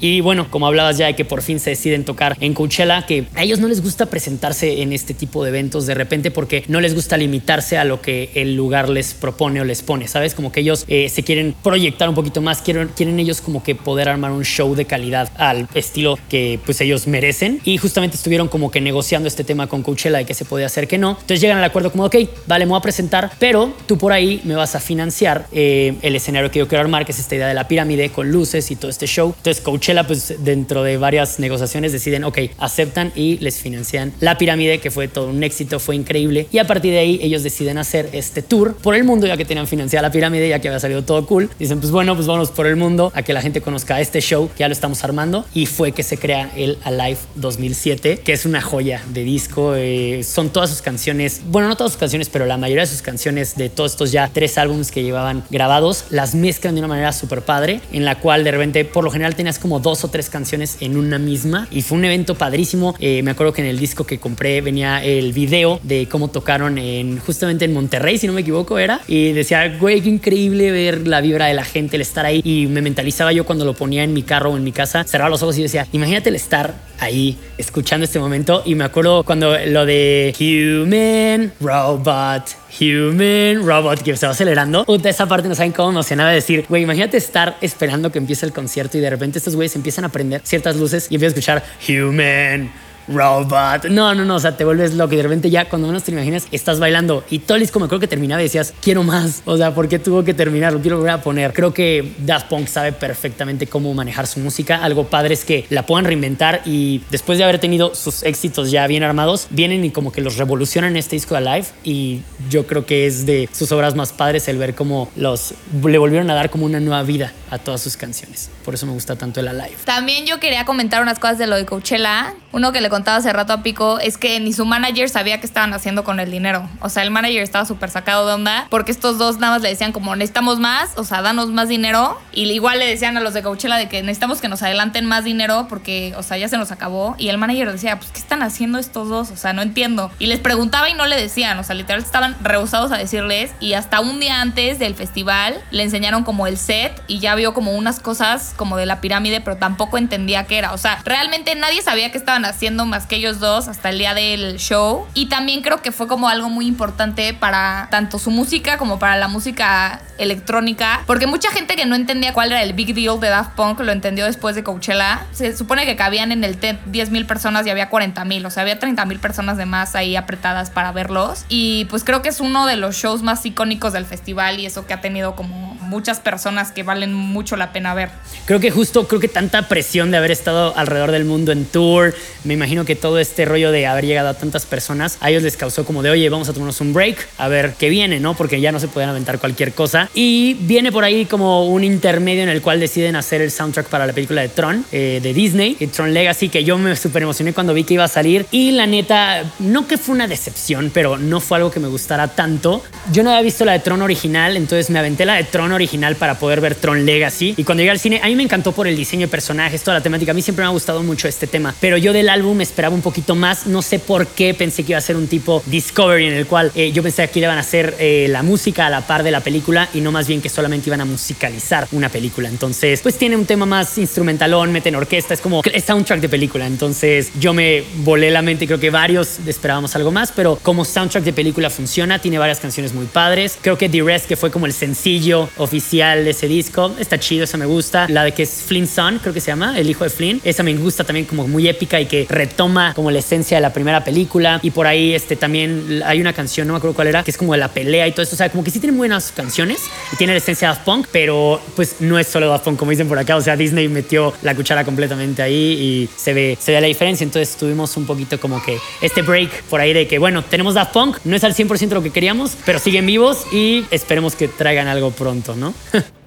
Y 0.00 0.20
bueno, 0.20 0.50
como 0.50 0.66
hablabas 0.66 0.98
ya 0.98 1.06
de 1.06 1.14
que 1.14 1.24
por 1.24 1.42
fin 1.42 1.60
se 1.60 1.70
deciden 1.70 2.04
tocar 2.04 2.36
en 2.40 2.54
Coachella, 2.54 3.06
que 3.06 3.26
a 3.34 3.42
ellos 3.42 3.60
no 3.60 3.68
les 3.68 3.82
gusta 3.82 4.06
presentarse 4.06 4.82
en 4.82 4.92
este 4.92 5.14
tipo 5.14 5.44
de 5.44 5.50
eventos 5.50 5.86
de 5.86 5.94
repente 5.94 6.30
porque 6.30 6.64
no 6.68 6.80
les 6.80 6.94
gusta 6.94 7.16
limitarse 7.16 7.76
a 7.78 7.84
lo 7.84 8.00
que 8.00 8.30
el 8.34 8.56
lugar 8.56 8.88
les 8.88 9.14
propone 9.14 9.60
o 9.60 9.64
les 9.64 9.82
pone, 9.82 10.08
¿sabes? 10.08 10.34
Como 10.34 10.52
que 10.52 10.60
ellos 10.60 10.84
eh, 10.88 11.08
se 11.08 11.22
quieren 11.22 11.54
proyectar 11.62 12.08
un 12.08 12.14
poquito 12.14 12.40
más, 12.40 12.62
quieren, 12.62 12.88
quieren 12.96 13.18
ellos 13.20 13.40
como 13.40 13.62
que 13.62 13.74
poder 13.74 14.08
armar 14.08 14.32
un 14.32 14.44
show 14.44 14.74
de 14.74 14.84
calidad 14.84 15.30
al 15.36 15.68
estilo 15.74 16.18
que 16.28 16.58
pues 16.64 16.80
ellos 16.80 17.06
merecen. 17.06 17.60
Y 17.64 17.76
justamente 17.78 18.16
estuvieron 18.16 18.48
como 18.48 18.70
que 18.70 18.80
negociando 18.80 19.28
este 19.28 19.44
tema 19.44 19.66
con 19.66 19.82
Coachella 19.82 20.18
de 20.18 20.24
que 20.24 20.34
se 20.34 20.44
podía 20.44 20.66
hacer 20.66 20.88
que 20.88 20.98
no. 20.98 21.10
Entonces 21.12 21.40
llegan 21.40 21.58
al 21.58 21.64
acuerdo 21.64 21.92
como, 21.92 22.04
ok, 22.04 22.16
vale, 22.46 22.64
me 22.64 22.70
voy 22.70 22.78
a 22.78 22.82
presentar, 22.82 23.30
pero 23.38 23.74
tú 23.86 23.98
por 23.98 24.12
ahí 24.12 24.40
me 24.44 24.54
vas 24.54 24.74
a 24.74 24.80
financiar 24.80 25.46
eh, 25.52 25.94
el 26.02 26.16
escenario 26.16 26.50
que 26.50 26.58
yo 26.58 26.68
quiero 26.68 26.82
armar, 26.82 27.04
que 27.04 27.12
es 27.12 27.18
esta 27.18 27.34
idea 27.34 27.48
de 27.48 27.54
la 27.54 27.68
pirámide 27.68 28.10
con 28.10 28.30
luces 28.30 28.70
y 28.70 28.76
todo 28.76 28.90
este 28.90 29.06
show. 29.06 29.34
Entonces 29.36 29.62
Coachella 29.62 29.89
pues 30.06 30.34
dentro 30.44 30.82
de 30.82 30.96
varias 30.96 31.38
negociaciones 31.38 31.92
deciden, 31.92 32.24
ok, 32.24 32.38
aceptan 32.58 33.12
y 33.14 33.38
les 33.38 33.58
financian 33.58 34.12
la 34.20 34.38
pirámide, 34.38 34.78
que 34.78 34.90
fue 34.90 35.08
todo 35.08 35.28
un 35.28 35.42
éxito, 35.42 35.78
fue 35.78 35.96
increíble. 35.96 36.46
Y 36.52 36.58
a 36.58 36.66
partir 36.66 36.92
de 36.92 36.98
ahí 36.98 37.20
ellos 37.22 37.42
deciden 37.42 37.78
hacer 37.78 38.08
este 38.12 38.42
tour 38.42 38.76
por 38.76 38.94
el 38.94 39.04
mundo, 39.04 39.26
ya 39.26 39.36
que 39.36 39.44
tenían 39.44 39.66
financiada 39.66 40.08
la 40.08 40.12
pirámide, 40.12 40.48
ya 40.48 40.58
que 40.60 40.68
había 40.68 40.80
salido 40.80 41.04
todo 41.04 41.26
cool. 41.26 41.50
Dicen, 41.58 41.80
pues 41.80 41.90
bueno, 41.90 42.14
pues 42.14 42.26
vamos 42.26 42.50
por 42.50 42.66
el 42.66 42.76
mundo 42.76 43.12
a 43.14 43.22
que 43.22 43.32
la 43.32 43.42
gente 43.42 43.60
conozca 43.60 44.00
este 44.00 44.20
show, 44.20 44.48
que 44.48 44.60
ya 44.60 44.68
lo 44.68 44.72
estamos 44.72 45.02
armando. 45.04 45.44
Y 45.54 45.66
fue 45.66 45.92
que 45.92 46.02
se 46.02 46.18
crea 46.18 46.50
el 46.56 46.78
Alive 46.84 47.18
2007, 47.36 48.18
que 48.18 48.32
es 48.32 48.44
una 48.44 48.60
joya 48.60 49.02
de 49.12 49.24
disco. 49.24 49.74
Eh, 49.76 50.22
son 50.24 50.50
todas 50.50 50.70
sus 50.70 50.82
canciones, 50.82 51.42
bueno, 51.46 51.68
no 51.68 51.76
todas 51.76 51.92
sus 51.92 52.00
canciones, 52.00 52.28
pero 52.28 52.46
la 52.46 52.56
mayoría 52.56 52.82
de 52.82 52.90
sus 52.90 53.02
canciones 53.02 53.56
de 53.56 53.68
todos 53.68 53.92
estos 53.92 54.12
ya 54.12 54.30
tres 54.32 54.58
álbumes 54.58 54.90
que 54.90 55.02
llevaban 55.02 55.44
grabados, 55.50 56.04
las 56.10 56.34
mezclan 56.34 56.74
de 56.74 56.80
una 56.80 56.88
manera 56.88 57.12
súper 57.12 57.42
padre, 57.42 57.80
en 57.92 58.04
la 58.04 58.18
cual 58.18 58.44
de 58.44 58.50
repente, 58.50 58.84
por 58.84 59.04
lo 59.04 59.10
general, 59.10 59.34
tenías 59.34 59.58
dos 59.80 60.04
o 60.04 60.08
tres 60.08 60.30
canciones 60.30 60.78
en 60.80 60.96
una 60.96 61.18
misma 61.18 61.68
y 61.70 61.82
fue 61.82 61.98
un 61.98 62.04
evento 62.04 62.34
padrísimo. 62.34 62.94
Eh, 62.98 63.22
me 63.22 63.32
acuerdo 63.32 63.52
que 63.52 63.62
en 63.62 63.68
el 63.68 63.78
disco 63.78 64.04
que 64.04 64.18
compré 64.18 64.60
venía 64.60 65.02
el 65.04 65.32
video 65.32 65.80
de 65.82 66.08
cómo 66.08 66.28
tocaron 66.28 66.78
en 66.78 67.18
justamente 67.18 67.64
en 67.64 67.72
Monterrey, 67.72 68.18
si 68.18 68.26
no 68.26 68.32
me 68.32 68.42
equivoco, 68.42 68.78
era. 68.78 69.00
Y 69.06 69.32
decía, 69.32 69.76
güey, 69.78 70.00
qué 70.00 70.08
increíble 70.08 70.70
ver 70.70 71.06
la 71.06 71.20
vibra 71.20 71.46
de 71.46 71.54
la 71.54 71.64
gente, 71.64 71.96
el 71.96 72.02
estar 72.02 72.26
ahí. 72.26 72.40
Y 72.44 72.66
me 72.66 72.82
mentalizaba 72.82 73.32
yo 73.32 73.44
cuando 73.44 73.64
lo 73.64 73.74
ponía 73.74 74.04
en 74.04 74.12
mi 74.12 74.22
carro 74.22 74.50
o 74.50 74.56
en 74.56 74.64
mi 74.64 74.72
casa, 74.72 75.04
cerraba 75.04 75.30
los 75.30 75.42
ojos 75.42 75.58
y 75.58 75.62
decía, 75.62 75.86
imagínate 75.92 76.28
el 76.28 76.36
estar 76.36 76.74
ahí 76.98 77.38
escuchando 77.58 78.04
este 78.04 78.18
momento. 78.18 78.62
Y 78.64 78.74
me 78.74 78.84
acuerdo 78.84 79.24
cuando 79.24 79.56
lo 79.66 79.86
de 79.86 80.34
Human 80.38 81.52
Robot 81.60 82.69
Human 82.78 83.66
Robot 83.66 84.02
que 84.02 84.16
se 84.16 84.26
va 84.26 84.32
acelerando. 84.32 84.84
Puta, 84.84 85.08
esa 85.08 85.26
parte 85.26 85.48
no 85.48 85.54
saben 85.54 85.72
cómo 85.72 85.90
emocionaba 85.90 86.30
decir, 86.30 86.66
güey, 86.68 86.82
imagínate 86.82 87.16
estar 87.16 87.56
esperando 87.60 88.12
que 88.12 88.18
empiece 88.18 88.46
el 88.46 88.52
concierto 88.52 88.98
y 88.98 89.00
de 89.00 89.10
repente 89.10 89.38
estos 89.38 89.56
güeyes 89.56 89.74
empiezan 89.76 90.04
a 90.04 90.08
prender 90.10 90.42
ciertas 90.44 90.76
luces 90.76 91.06
y 91.10 91.14
empiezan 91.16 91.36
a 91.36 91.38
escuchar 91.38 91.64
Human 91.88 92.70
robot. 93.10 93.86
No, 93.90 94.14
no, 94.14 94.24
no, 94.24 94.36
o 94.36 94.40
sea, 94.40 94.56
te 94.56 94.64
vuelves 94.64 94.94
loco 94.94 95.14
y 95.14 95.16
de 95.16 95.22
repente 95.22 95.50
ya 95.50 95.68
cuando 95.68 95.88
menos 95.88 96.04
te 96.04 96.12
imaginas 96.12 96.46
estás 96.52 96.78
bailando 96.78 97.24
y 97.30 97.40
Tolis 97.40 97.70
como 97.70 97.88
creo 97.88 98.00
que 98.00 98.06
terminaba 98.06 98.40
y 98.40 98.44
decías, 98.44 98.74
quiero 98.80 99.02
más. 99.02 99.42
O 99.44 99.56
sea, 99.56 99.74
¿por 99.74 99.88
qué 99.88 99.98
tuvo 99.98 100.24
que 100.24 100.34
terminar? 100.34 100.72
Lo 100.72 100.80
quiero 100.80 100.96
volver 100.98 101.12
a 101.12 101.22
poner. 101.22 101.52
Creo 101.52 101.74
que 101.74 102.12
Daft 102.18 102.48
Punk 102.48 102.68
sabe 102.68 102.92
perfectamente 102.92 103.66
cómo 103.66 103.92
manejar 103.94 104.26
su 104.26 104.40
música. 104.40 104.82
Algo 104.82 105.06
padre 105.08 105.34
es 105.34 105.44
que 105.44 105.66
la 105.70 105.86
puedan 105.86 106.04
reinventar 106.04 106.62
y 106.64 107.02
después 107.10 107.38
de 107.38 107.44
haber 107.44 107.58
tenido 107.58 107.94
sus 107.94 108.22
éxitos 108.22 108.70
ya 108.70 108.86
bien 108.86 109.02
armados, 109.02 109.46
vienen 109.50 109.84
y 109.84 109.90
como 109.90 110.12
que 110.12 110.20
los 110.20 110.36
revolucionan 110.36 110.96
este 110.96 111.16
disco 111.16 111.34
de 111.34 111.48
Alive 111.48 111.68
y 111.84 112.20
yo 112.48 112.66
creo 112.66 112.86
que 112.86 113.06
es 113.06 113.26
de 113.26 113.48
sus 113.52 113.72
obras 113.72 113.94
más 113.94 114.12
padres 114.12 114.48
el 114.48 114.58
ver 114.58 114.74
cómo 114.74 115.10
los 115.16 115.54
le 115.84 115.98
volvieron 115.98 116.30
a 116.30 116.34
dar 116.34 116.50
como 116.50 116.66
una 116.66 116.80
nueva 116.80 117.02
vida 117.02 117.32
a 117.50 117.58
todas 117.58 117.80
sus 117.80 117.96
canciones. 117.96 118.50
Por 118.64 118.74
eso 118.74 118.86
me 118.86 118.92
gusta 118.92 119.16
tanto 119.16 119.40
el 119.40 119.48
Alive. 119.48 119.76
También 119.84 120.26
yo 120.26 120.38
quería 120.38 120.64
comentar 120.64 121.02
unas 121.02 121.18
cosas 121.18 121.38
de 121.38 121.46
lo 121.46 121.56
de 121.56 121.66
Coachella. 121.66 122.34
Uno 122.52 122.72
que 122.72 122.80
le 122.80 122.88
contaba 123.00 123.16
hace 123.16 123.32
rato 123.32 123.54
a 123.54 123.62
Pico 123.62 123.98
es 123.98 124.18
que 124.18 124.38
ni 124.40 124.52
su 124.52 124.66
manager 124.66 125.08
sabía 125.08 125.40
qué 125.40 125.46
estaban 125.46 125.72
haciendo 125.72 126.04
con 126.04 126.20
el 126.20 126.30
dinero. 126.30 126.68
O 126.82 126.90
sea, 126.90 127.02
el 127.02 127.10
manager 127.10 127.42
estaba 127.42 127.64
súper 127.64 127.88
sacado 127.88 128.26
de 128.26 128.34
onda 128.34 128.66
porque 128.68 128.92
estos 128.92 129.16
dos 129.16 129.38
nada 129.38 129.54
más 129.54 129.62
le 129.62 129.70
decían 129.70 129.92
como 129.92 130.14
necesitamos 130.16 130.60
más, 130.60 130.90
o 130.96 131.04
sea, 131.04 131.22
danos 131.22 131.48
más 131.48 131.70
dinero. 131.70 132.20
Y 132.30 132.50
igual 132.50 132.78
le 132.78 132.86
decían 132.86 133.16
a 133.16 133.20
los 133.20 133.32
de 133.32 133.42
Coachella 133.42 133.76
de 133.76 133.88
que 133.88 134.02
necesitamos 134.02 134.42
que 134.42 134.48
nos 134.48 134.62
adelanten 134.62 135.06
más 135.06 135.24
dinero 135.24 135.64
porque, 135.66 136.12
o 136.18 136.22
sea, 136.22 136.36
ya 136.36 136.46
se 136.48 136.58
nos 136.58 136.72
acabó. 136.72 137.14
Y 137.16 137.30
el 137.30 137.38
manager 137.38 137.72
decía, 137.72 137.96
pues, 137.98 138.10
¿qué 138.10 138.18
están 138.18 138.42
haciendo 138.42 138.78
estos 138.78 139.08
dos? 139.08 139.30
O 139.30 139.36
sea, 139.36 139.54
no 139.54 139.62
entiendo. 139.62 140.10
Y 140.18 140.26
les 140.26 140.40
preguntaba 140.40 140.90
y 140.90 140.92
no 140.92 141.06
le 141.06 141.18
decían, 141.18 141.58
o 141.58 141.64
sea, 141.64 141.74
literal 141.74 142.02
estaban 142.02 142.36
rehusados 142.42 142.92
a 142.92 142.98
decirles. 142.98 143.52
Y 143.60 143.72
hasta 143.72 144.00
un 144.00 144.20
día 144.20 144.42
antes 144.42 144.78
del 144.78 144.94
festival 144.94 145.58
le 145.70 145.84
enseñaron 145.84 146.22
como 146.22 146.46
el 146.46 146.58
set 146.58 147.02
y 147.06 147.18
ya 147.18 147.34
vio 147.34 147.54
como 147.54 147.72
unas 147.72 147.98
cosas 147.98 148.52
como 148.56 148.76
de 148.76 148.84
la 148.84 149.00
pirámide, 149.00 149.40
pero 149.40 149.56
tampoco 149.56 149.96
entendía 149.96 150.44
qué 150.44 150.58
era. 150.58 150.74
O 150.74 150.78
sea, 150.78 151.00
realmente 151.06 151.54
nadie 151.54 151.80
sabía 151.80 152.12
qué 152.12 152.18
estaban 152.18 152.44
haciendo 152.44 152.79
más 152.86 153.06
que 153.06 153.16
ellos 153.16 153.40
dos 153.40 153.68
hasta 153.68 153.90
el 153.90 153.98
día 153.98 154.14
del 154.14 154.58
show. 154.58 155.06
Y 155.14 155.26
también 155.26 155.62
creo 155.62 155.82
que 155.82 155.92
fue 155.92 156.06
como 156.06 156.28
algo 156.28 156.48
muy 156.48 156.66
importante 156.66 157.34
para 157.34 157.88
tanto 157.90 158.18
su 158.18 158.30
música 158.30 158.78
como 158.78 158.98
para 158.98 159.16
la 159.16 159.28
música 159.28 160.00
electrónica. 160.18 161.02
Porque 161.06 161.26
mucha 161.26 161.50
gente 161.50 161.76
que 161.76 161.86
no 161.86 161.94
entendía 161.94 162.32
cuál 162.32 162.52
era 162.52 162.62
el 162.62 162.72
big 162.72 162.94
deal 162.94 163.20
de 163.20 163.28
Daft 163.28 163.52
Punk 163.52 163.80
lo 163.80 163.92
entendió 163.92 164.26
después 164.26 164.54
de 164.54 164.62
Coachella. 164.62 165.26
Se 165.32 165.56
supone 165.56 165.86
que 165.86 165.96
cabían 165.96 166.32
en 166.32 166.44
el 166.44 166.58
TED 166.58 166.76
10 166.86 167.10
mil 167.10 167.26
personas 167.26 167.66
y 167.66 167.70
había 167.70 167.88
40 167.88 168.24
mil. 168.24 168.44
O 168.46 168.50
sea, 168.50 168.62
había 168.62 168.78
30 168.78 169.04
mil 169.06 169.18
personas 169.18 169.56
de 169.56 169.66
más 169.66 169.94
ahí 169.94 170.16
apretadas 170.16 170.70
para 170.70 170.92
verlos. 170.92 171.44
Y 171.48 171.86
pues 171.86 172.04
creo 172.04 172.22
que 172.22 172.28
es 172.28 172.40
uno 172.40 172.66
de 172.66 172.76
los 172.76 172.96
shows 172.96 173.22
más 173.22 173.44
icónicos 173.46 173.92
del 173.92 174.06
festival 174.06 174.60
y 174.60 174.66
eso 174.66 174.86
que 174.86 174.94
ha 174.94 175.00
tenido 175.00 175.34
como 175.34 175.70
muchas 175.90 176.20
personas 176.20 176.70
que 176.70 176.82
valen 176.82 177.12
mucho 177.12 177.56
la 177.56 177.72
pena 177.72 177.94
ver. 177.94 178.10
Creo 178.46 178.60
que 178.60 178.70
justo, 178.70 179.08
creo 179.08 179.20
que 179.20 179.28
tanta 179.28 179.68
presión 179.68 180.10
de 180.10 180.16
haber 180.16 180.30
estado 180.30 180.76
alrededor 180.76 181.10
del 181.10 181.24
mundo 181.24 181.52
en 181.52 181.64
tour, 181.64 182.14
me 182.44 182.54
imagino 182.54 182.69
que 182.70 182.94
todo 182.94 183.18
este 183.18 183.44
rollo 183.44 183.72
de 183.72 183.86
haber 183.86 184.06
llegado 184.06 184.28
a 184.28 184.34
tantas 184.34 184.64
personas, 184.64 185.18
a 185.20 185.30
ellos 185.30 185.42
les 185.42 185.56
causó 185.56 185.84
como 185.84 186.02
de, 186.02 186.10
oye, 186.10 186.28
vamos 186.28 186.48
a 186.48 186.52
tomarnos 186.52 186.80
un 186.80 186.92
break, 186.92 187.28
a 187.36 187.48
ver 187.48 187.74
qué 187.78 187.88
viene, 187.88 188.20
¿no? 188.20 188.34
Porque 188.34 188.60
ya 188.60 188.70
no 188.70 188.78
se 188.78 188.86
pueden 188.86 189.10
aventar 189.10 189.40
cualquier 189.40 189.72
cosa. 189.72 190.08
Y 190.14 190.54
viene 190.54 190.92
por 190.92 191.02
ahí 191.02 191.26
como 191.26 191.66
un 191.66 191.82
intermedio 191.82 192.44
en 192.44 192.48
el 192.48 192.62
cual 192.62 192.78
deciden 192.78 193.16
hacer 193.16 193.40
el 193.42 193.50
soundtrack 193.50 193.86
para 193.86 194.06
la 194.06 194.12
película 194.12 194.40
de 194.40 194.48
Tron, 194.48 194.84
eh, 194.92 195.18
de 195.20 195.34
Disney, 195.34 195.74
Tron 195.92 196.14
Legacy, 196.14 196.48
que 196.48 196.62
yo 196.62 196.78
me 196.78 196.94
súper 196.94 197.24
emocioné 197.24 197.52
cuando 197.52 197.74
vi 197.74 197.82
que 197.82 197.94
iba 197.94 198.04
a 198.04 198.08
salir. 198.08 198.46
Y 198.52 198.70
la 198.70 198.86
neta, 198.86 199.42
no 199.58 199.88
que 199.88 199.98
fue 199.98 200.14
una 200.14 200.28
decepción, 200.28 200.92
pero 200.94 201.18
no 201.18 201.40
fue 201.40 201.56
algo 201.56 201.72
que 201.72 201.80
me 201.80 201.88
gustara 201.88 202.28
tanto. 202.28 202.84
Yo 203.12 203.24
no 203.24 203.30
había 203.30 203.42
visto 203.42 203.64
la 203.64 203.72
de 203.72 203.80
Tron 203.80 204.00
original, 204.00 204.56
entonces 204.56 204.90
me 204.90 205.00
aventé 205.00 205.24
la 205.24 205.34
de 205.34 205.44
Tron 205.44 205.72
original 205.72 206.14
para 206.14 206.38
poder 206.38 206.60
ver 206.60 206.76
Tron 206.76 207.04
Legacy. 207.04 207.54
Y 207.56 207.64
cuando 207.64 207.80
llegué 207.80 207.90
al 207.90 207.98
cine, 207.98 208.20
a 208.22 208.28
mí 208.28 208.36
me 208.36 208.44
encantó 208.44 208.72
por 208.72 208.86
el 208.86 208.96
diseño 208.96 209.26
de 209.26 209.28
personajes, 209.28 209.82
toda 209.82 209.98
la 209.98 210.02
temática. 210.02 210.30
A 210.30 210.34
mí 210.34 210.42
siempre 210.42 210.62
me 210.62 210.68
ha 210.68 210.72
gustado 210.72 211.02
mucho 211.02 211.26
este 211.26 211.46
tema, 211.46 211.74
pero 211.80 211.96
yo 211.96 212.12
del 212.12 212.28
álbum 212.28 212.59
esperaba 212.62 212.94
un 212.94 213.02
poquito 213.02 213.34
más. 213.34 213.66
No 213.66 213.82
sé 213.82 213.98
por 213.98 214.26
qué 214.26 214.54
pensé 214.54 214.84
que 214.84 214.92
iba 214.92 214.98
a 214.98 215.02
ser 215.02 215.16
un 215.16 215.26
tipo 215.26 215.62
Discovery 215.66 216.26
en 216.26 216.34
el 216.34 216.46
cual 216.46 216.72
eh, 216.74 216.92
yo 216.92 217.02
pensé 217.02 217.16
que 217.16 217.22
aquí 217.22 217.40
le 217.40 217.46
iban 217.46 217.58
a 217.58 217.60
hacer 217.60 217.96
eh, 217.98 218.26
la 218.28 218.42
música 218.42 218.86
a 218.86 218.90
la 218.90 219.06
par 219.06 219.22
de 219.22 219.30
la 219.30 219.40
película 219.40 219.88
y 219.94 220.00
no 220.00 220.12
más 220.12 220.26
bien 220.26 220.40
que 220.40 220.48
solamente 220.48 220.88
iban 220.88 221.00
a 221.00 221.04
musicalizar 221.04 221.86
una 221.92 222.08
película. 222.08 222.48
Entonces, 222.48 223.00
pues 223.00 223.16
tiene 223.16 223.36
un 223.36 223.46
tema 223.46 223.66
más 223.66 223.98
instrumentalón, 223.98 224.72
meten 224.72 224.94
orquesta, 224.94 225.34
es 225.34 225.40
como 225.40 225.62
es 225.64 225.84
soundtrack 225.84 226.20
de 226.20 226.28
película. 226.28 226.66
Entonces, 226.66 227.30
yo 227.38 227.52
me 227.52 227.84
volé 227.96 228.30
la 228.30 228.42
mente 228.42 228.66
creo 228.66 228.80
que 228.80 228.90
varios 228.90 229.38
esperábamos 229.46 229.94
algo 229.96 230.10
más, 230.10 230.32
pero 230.32 230.58
como 230.62 230.84
soundtrack 230.84 231.24
de 231.24 231.32
película 231.32 231.70
funciona, 231.70 232.18
tiene 232.18 232.38
varias 232.38 232.60
canciones 232.60 232.92
muy 232.94 233.06
padres. 233.06 233.58
Creo 233.60 233.76
que 233.76 233.88
The 233.88 234.02
Rest, 234.02 234.26
que 234.26 234.36
fue 234.36 234.50
como 234.50 234.66
el 234.66 234.72
sencillo 234.72 235.48
oficial 235.56 236.24
de 236.24 236.30
ese 236.30 236.46
disco, 236.48 236.94
está 236.98 237.18
chido, 237.18 237.44
esa 237.44 237.56
me 237.56 237.66
gusta. 237.66 238.06
La 238.08 238.24
de 238.24 238.32
que 238.32 238.44
es 238.44 238.50
Flynn's 238.66 238.90
Son, 238.90 239.18
creo 239.18 239.34
que 239.34 239.40
se 239.40 239.48
llama, 239.48 239.78
el 239.78 239.88
hijo 239.88 240.04
de 240.04 240.10
Flynn, 240.10 240.40
esa 240.44 240.62
me 240.62 240.74
gusta 240.74 241.04
también 241.04 241.26
como 241.26 241.46
muy 241.46 241.68
épica 241.68 242.00
y 242.00 242.06
que 242.06 242.26
retoma 242.50 242.92
como 242.94 243.10
la 243.10 243.18
esencia 243.20 243.56
de 243.56 243.60
la 243.60 243.72
primera 243.72 244.04
película. 244.04 244.60
Y 244.62 244.70
por 244.70 244.86
ahí 244.86 245.14
este, 245.14 245.36
también 245.36 246.02
hay 246.04 246.20
una 246.20 246.32
canción, 246.32 246.66
no 246.66 246.74
me 246.74 246.78
acuerdo 246.78 246.94
cuál 246.94 247.08
era, 247.08 247.22
que 247.22 247.30
es 247.30 247.36
como 247.36 247.54
la 247.56 247.68
pelea 247.68 248.06
y 248.06 248.12
todo 248.12 248.22
eso. 248.22 248.34
O 248.34 248.36
sea, 248.36 248.50
como 248.50 248.64
que 248.64 248.70
sí 248.70 248.80
tiene 248.80 248.96
buenas 248.96 249.32
canciones 249.32 249.80
y 250.12 250.16
tiene 250.16 250.32
la 250.32 250.38
esencia 250.38 250.68
de 250.68 250.74
Daft 250.74 250.84
Punk, 250.84 251.06
pero 251.12 251.60
pues 251.76 251.96
no 252.00 252.18
es 252.18 252.26
solo 252.26 252.48
Daft 252.48 252.64
Punk, 252.64 252.78
como 252.78 252.90
dicen 252.90 253.08
por 253.08 253.18
acá. 253.18 253.36
O 253.36 253.40
sea, 253.40 253.56
Disney 253.56 253.88
metió 253.88 254.32
la 254.42 254.54
cuchara 254.54 254.84
completamente 254.84 255.42
ahí 255.42 255.54
y 255.54 256.08
se 256.16 256.34
ve, 256.34 256.58
se 256.60 256.72
ve 256.72 256.80
la 256.80 256.86
diferencia. 256.86 257.24
Entonces 257.24 257.56
tuvimos 257.56 257.96
un 257.96 258.06
poquito 258.06 258.38
como 258.40 258.62
que 258.62 258.78
este 259.00 259.22
break 259.22 259.62
por 259.64 259.80
ahí 259.80 259.92
de 259.92 260.06
que, 260.06 260.18
bueno, 260.18 260.42
tenemos 260.42 260.74
Daft 260.74 260.92
Punk, 260.92 261.18
no 261.24 261.36
es 261.36 261.44
al 261.44 261.54
100% 261.54 261.90
lo 261.90 262.02
que 262.02 262.10
queríamos, 262.10 262.52
pero 262.64 262.78
siguen 262.78 263.06
vivos 263.06 263.44
y 263.52 263.84
esperemos 263.90 264.34
que 264.34 264.48
traigan 264.48 264.88
algo 264.88 265.10
pronto, 265.10 265.54
¿no? 265.54 265.74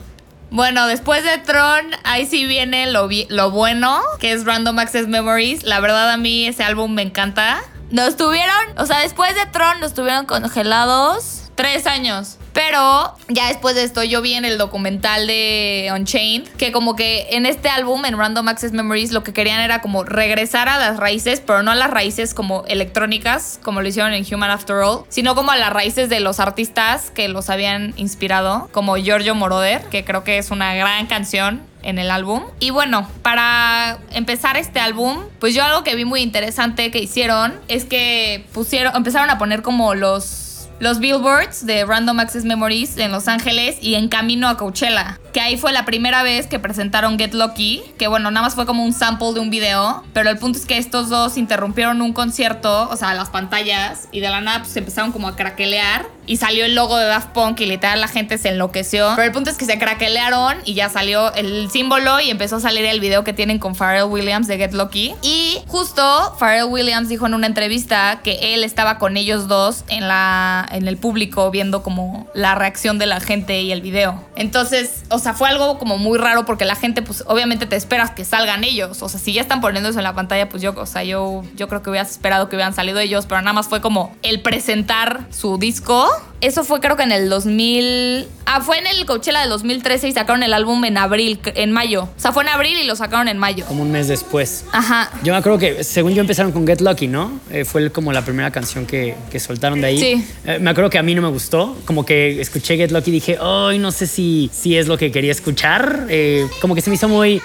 Bueno, 0.53 0.85
después 0.85 1.23
de 1.23 1.39
Tron, 1.39 1.95
ahí 2.03 2.27
sí 2.27 2.45
viene 2.45 2.85
lo, 2.91 3.09
lo 3.29 3.49
bueno, 3.49 4.03
que 4.19 4.33
es 4.33 4.45
Random 4.45 4.77
Access 4.77 5.07
Memories. 5.07 5.63
La 5.63 5.79
verdad 5.79 6.11
a 6.11 6.17
mí 6.17 6.45
ese 6.45 6.63
álbum 6.63 6.93
me 6.93 7.01
encanta. 7.01 7.63
Nos 7.89 8.17
tuvieron, 8.17 8.77
o 8.77 8.85
sea, 8.85 8.99
después 8.99 9.33
de 9.33 9.47
Tron 9.47 9.79
nos 9.79 9.95
tuvieron 9.95 10.27
congelados 10.27 11.49
tres 11.55 11.87
años. 11.87 12.37
Pero 12.53 13.15
ya 13.29 13.47
después 13.47 13.75
de 13.75 13.83
esto 13.83 14.03
yo 14.03 14.21
vi 14.21 14.35
en 14.35 14.45
el 14.45 14.57
documental 14.57 15.25
de 15.27 15.91
Unchained 15.93 16.47
que 16.57 16.71
como 16.71 16.95
que 16.95 17.27
en 17.31 17.45
este 17.45 17.67
álbum, 17.69 18.05
en 18.05 18.17
Random 18.17 18.47
Access 18.47 18.71
Memories, 18.71 19.11
lo 19.11 19.23
que 19.23 19.33
querían 19.33 19.59
era 19.59 19.81
como 19.81 20.03
regresar 20.03 20.69
a 20.69 20.77
las 20.77 20.97
raíces, 20.97 21.41
pero 21.45 21.63
no 21.63 21.71
a 21.71 21.75
las 21.75 21.89
raíces 21.89 22.33
como 22.33 22.63
electrónicas, 22.67 23.59
como 23.63 23.81
lo 23.81 23.87
hicieron 23.87 24.13
en 24.13 24.25
Human 24.31 24.51
After 24.51 24.77
All, 24.77 25.03
sino 25.09 25.35
como 25.35 25.51
a 25.51 25.57
las 25.57 25.73
raíces 25.73 26.09
de 26.09 26.19
los 26.19 26.39
artistas 26.39 27.11
que 27.11 27.27
los 27.27 27.49
habían 27.49 27.93
inspirado, 27.97 28.69
como 28.71 28.95
Giorgio 28.97 29.33
Moroder, 29.33 29.83
que 29.85 30.05
creo 30.05 30.23
que 30.23 30.37
es 30.37 30.51
una 30.51 30.75
gran 30.75 31.07
canción 31.07 31.61
en 31.81 31.99
el 31.99 32.11
álbum. 32.11 32.43
Y 32.59 32.69
bueno, 32.69 33.07
para 33.21 33.99
empezar 34.11 34.57
este 34.57 34.79
álbum, 34.79 35.19
pues 35.39 35.53
yo 35.53 35.63
algo 35.63 35.83
que 35.83 35.95
vi 35.95 36.05
muy 36.05 36.21
interesante 36.21 36.91
que 36.91 36.99
hicieron 36.99 37.53
es 37.67 37.85
que 37.85 38.45
pusieron, 38.53 38.95
empezaron 38.95 39.29
a 39.29 39.37
poner 39.37 39.61
como 39.61 39.93
los 39.95 40.42
los 40.79 40.99
billboards 40.99 41.65
de 41.65 41.85
Random 41.85 42.19
Access 42.19 42.45
Memories 42.45 42.97
en 42.97 43.11
Los 43.11 43.27
Ángeles 43.27 43.77
y 43.81 43.95
en 43.95 44.09
camino 44.09 44.47
a 44.47 44.57
Coachella. 44.57 45.19
Que 45.33 45.41
ahí 45.41 45.57
fue 45.57 45.73
la 45.73 45.83
primera 45.83 46.21
vez 46.21 46.45
que 46.45 46.59
presentaron 46.59 47.17
Get 47.17 47.33
Lucky, 47.33 47.83
que 47.97 48.07
bueno, 48.07 48.29
nada 48.29 48.45
más 48.45 48.55
fue 48.55 48.67
como 48.67 48.85
un 48.85 48.93
sample 48.93 49.33
de 49.33 49.39
un 49.39 49.49
video, 49.49 50.03
pero 50.13 50.29
el 50.29 50.37
punto 50.37 50.59
es 50.59 50.65
que 50.65 50.77
estos 50.77 51.09
dos 51.09 51.37
interrumpieron 51.37 52.01
un 52.01 52.13
concierto, 52.13 52.87
o 52.89 52.95
sea, 52.95 53.15
las 53.15 53.29
pantallas, 53.29 54.07
y 54.11 54.19
de 54.19 54.29
la 54.29 54.41
nada 54.41 54.59
pues 54.59 54.75
empezaron 54.77 55.11
como 55.11 55.27
a 55.27 55.35
craquelear 55.35 56.05
y 56.25 56.37
salió 56.37 56.65
el 56.65 56.75
logo 56.75 56.97
de 56.97 57.05
Daft 57.05 57.29
Punk 57.29 57.59
y 57.59 57.65
literal 57.65 57.99
la 57.99 58.07
gente 58.07 58.37
se 58.37 58.49
enloqueció. 58.49 59.09
Pero 59.15 59.27
el 59.27 59.33
punto 59.33 59.49
es 59.49 59.57
que 59.57 59.65
se 59.65 59.77
craquelearon 59.77 60.57
y 60.65 60.73
ya 60.73 60.89
salió 60.89 61.33
el 61.33 61.69
símbolo 61.69 62.19
y 62.19 62.29
empezó 62.29 62.57
a 62.57 62.59
salir 62.59 62.85
el 62.85 62.99
video 62.99 63.23
que 63.23 63.33
tienen 63.33 63.59
con 63.59 63.75
Pharrell 63.75 64.05
Williams 64.05 64.47
de 64.47 64.57
Get 64.57 64.73
Lucky. 64.73 65.15
Y 65.21 65.61
justo 65.67 66.35
Pharrell 66.39 66.65
Williams 66.65 67.09
dijo 67.09 67.25
en 67.25 67.33
una 67.33 67.47
entrevista 67.47 68.21
que 68.23 68.53
él 68.53 68.63
estaba 68.63 68.99
con 68.99 69.17
ellos 69.17 69.47
dos 69.47 69.83
en 69.89 70.07
la 70.07 70.65
en 70.71 70.87
el 70.87 70.97
público 70.97 71.51
viendo 71.51 71.83
como 71.83 72.27
la 72.33 72.55
reacción 72.55 72.99
de 72.99 73.05
la 73.05 73.19
gente 73.19 73.61
y 73.61 73.71
el 73.71 73.81
video. 73.81 74.23
Entonces, 74.35 75.03
sea, 75.23 75.33
fue 75.33 75.49
algo 75.49 75.77
como 75.79 75.97
muy 75.97 76.17
raro 76.17 76.45
porque 76.45 76.65
la 76.65 76.75
gente, 76.75 77.01
pues 77.01 77.23
obviamente 77.27 77.65
te 77.65 77.75
esperas 77.75 78.11
que 78.11 78.25
salgan 78.25 78.63
ellos. 78.63 79.01
O 79.01 79.09
sea, 79.09 79.19
si 79.19 79.33
ya 79.33 79.41
están 79.41 79.61
poniéndose 79.61 79.97
en 79.97 80.03
la 80.03 80.13
pantalla, 80.13 80.49
pues 80.49 80.61
yo, 80.61 80.73
o 80.75 80.85
sea, 80.85 81.03
yo, 81.03 81.43
yo 81.55 81.67
creo 81.67 81.81
que 81.81 81.89
hubieras 81.89 82.11
esperado 82.11 82.49
que 82.49 82.55
hubieran 82.55 82.73
salido 82.73 82.99
ellos, 82.99 83.25
pero 83.25 83.41
nada 83.41 83.53
más 83.53 83.67
fue 83.67 83.81
como 83.81 84.15
el 84.21 84.41
presentar 84.41 85.25
su 85.31 85.57
disco 85.57 86.09
eso 86.43 86.65
fue 86.65 86.81
creo 86.81 86.97
que 86.97 87.03
en 87.03 87.11
el 87.13 87.29
2000. 87.29 88.27
Ah, 88.45 88.59
fue 88.59 88.77
en 88.77 88.85
el 88.85 89.05
Coachella 89.05 89.39
del 89.39 89.49
2013 89.49 90.09
y 90.09 90.11
sacaron 90.11 90.43
el 90.43 90.53
álbum 90.53 90.83
en 90.83 90.97
abril, 90.97 91.39
en 91.55 91.71
mayo. 91.71 92.03
O 92.03 92.19
sea, 92.19 92.33
fue 92.33 92.43
en 92.43 92.49
abril 92.49 92.77
y 92.77 92.83
lo 92.83 92.95
sacaron 92.97 93.29
en 93.29 93.37
mayo. 93.37 93.65
Como 93.65 93.83
un 93.83 93.91
mes 93.91 94.09
después. 94.09 94.65
Ajá. 94.73 95.09
Yo 95.23 95.31
me 95.31 95.39
acuerdo 95.39 95.57
que, 95.57 95.83
según 95.85 96.13
yo, 96.13 96.19
empezaron 96.19 96.51
con 96.51 96.67
Get 96.67 96.81
Lucky, 96.81 97.07
¿no? 97.07 97.39
Eh, 97.49 97.63
fue 97.63 97.89
como 97.89 98.11
la 98.11 98.25
primera 98.25 98.51
canción 98.51 98.85
que, 98.85 99.15
que 99.31 99.39
soltaron 99.39 99.79
de 99.79 99.87
ahí. 99.87 99.97
Sí. 99.97 100.27
Eh, 100.45 100.59
me 100.59 100.71
acuerdo 100.71 100.89
que 100.89 100.97
a 100.97 101.03
mí 101.03 101.15
no 101.15 101.21
me 101.21 101.29
gustó. 101.29 101.77
Como 101.85 102.05
que 102.05 102.41
escuché 102.41 102.75
Get 102.75 102.91
Lucky 102.91 103.11
y 103.11 103.13
dije, 103.13 103.37
ay, 103.41 103.79
no 103.79 103.91
sé 103.91 104.05
si, 104.05 104.51
si 104.53 104.77
es 104.77 104.87
lo 104.87 104.97
que 104.97 105.09
quería 105.09 105.31
escuchar. 105.31 106.07
Eh, 106.09 106.45
como 106.59 106.75
que 106.75 106.81
se 106.81 106.89
me 106.89 106.97
hizo 106.97 107.07
muy. 107.07 107.41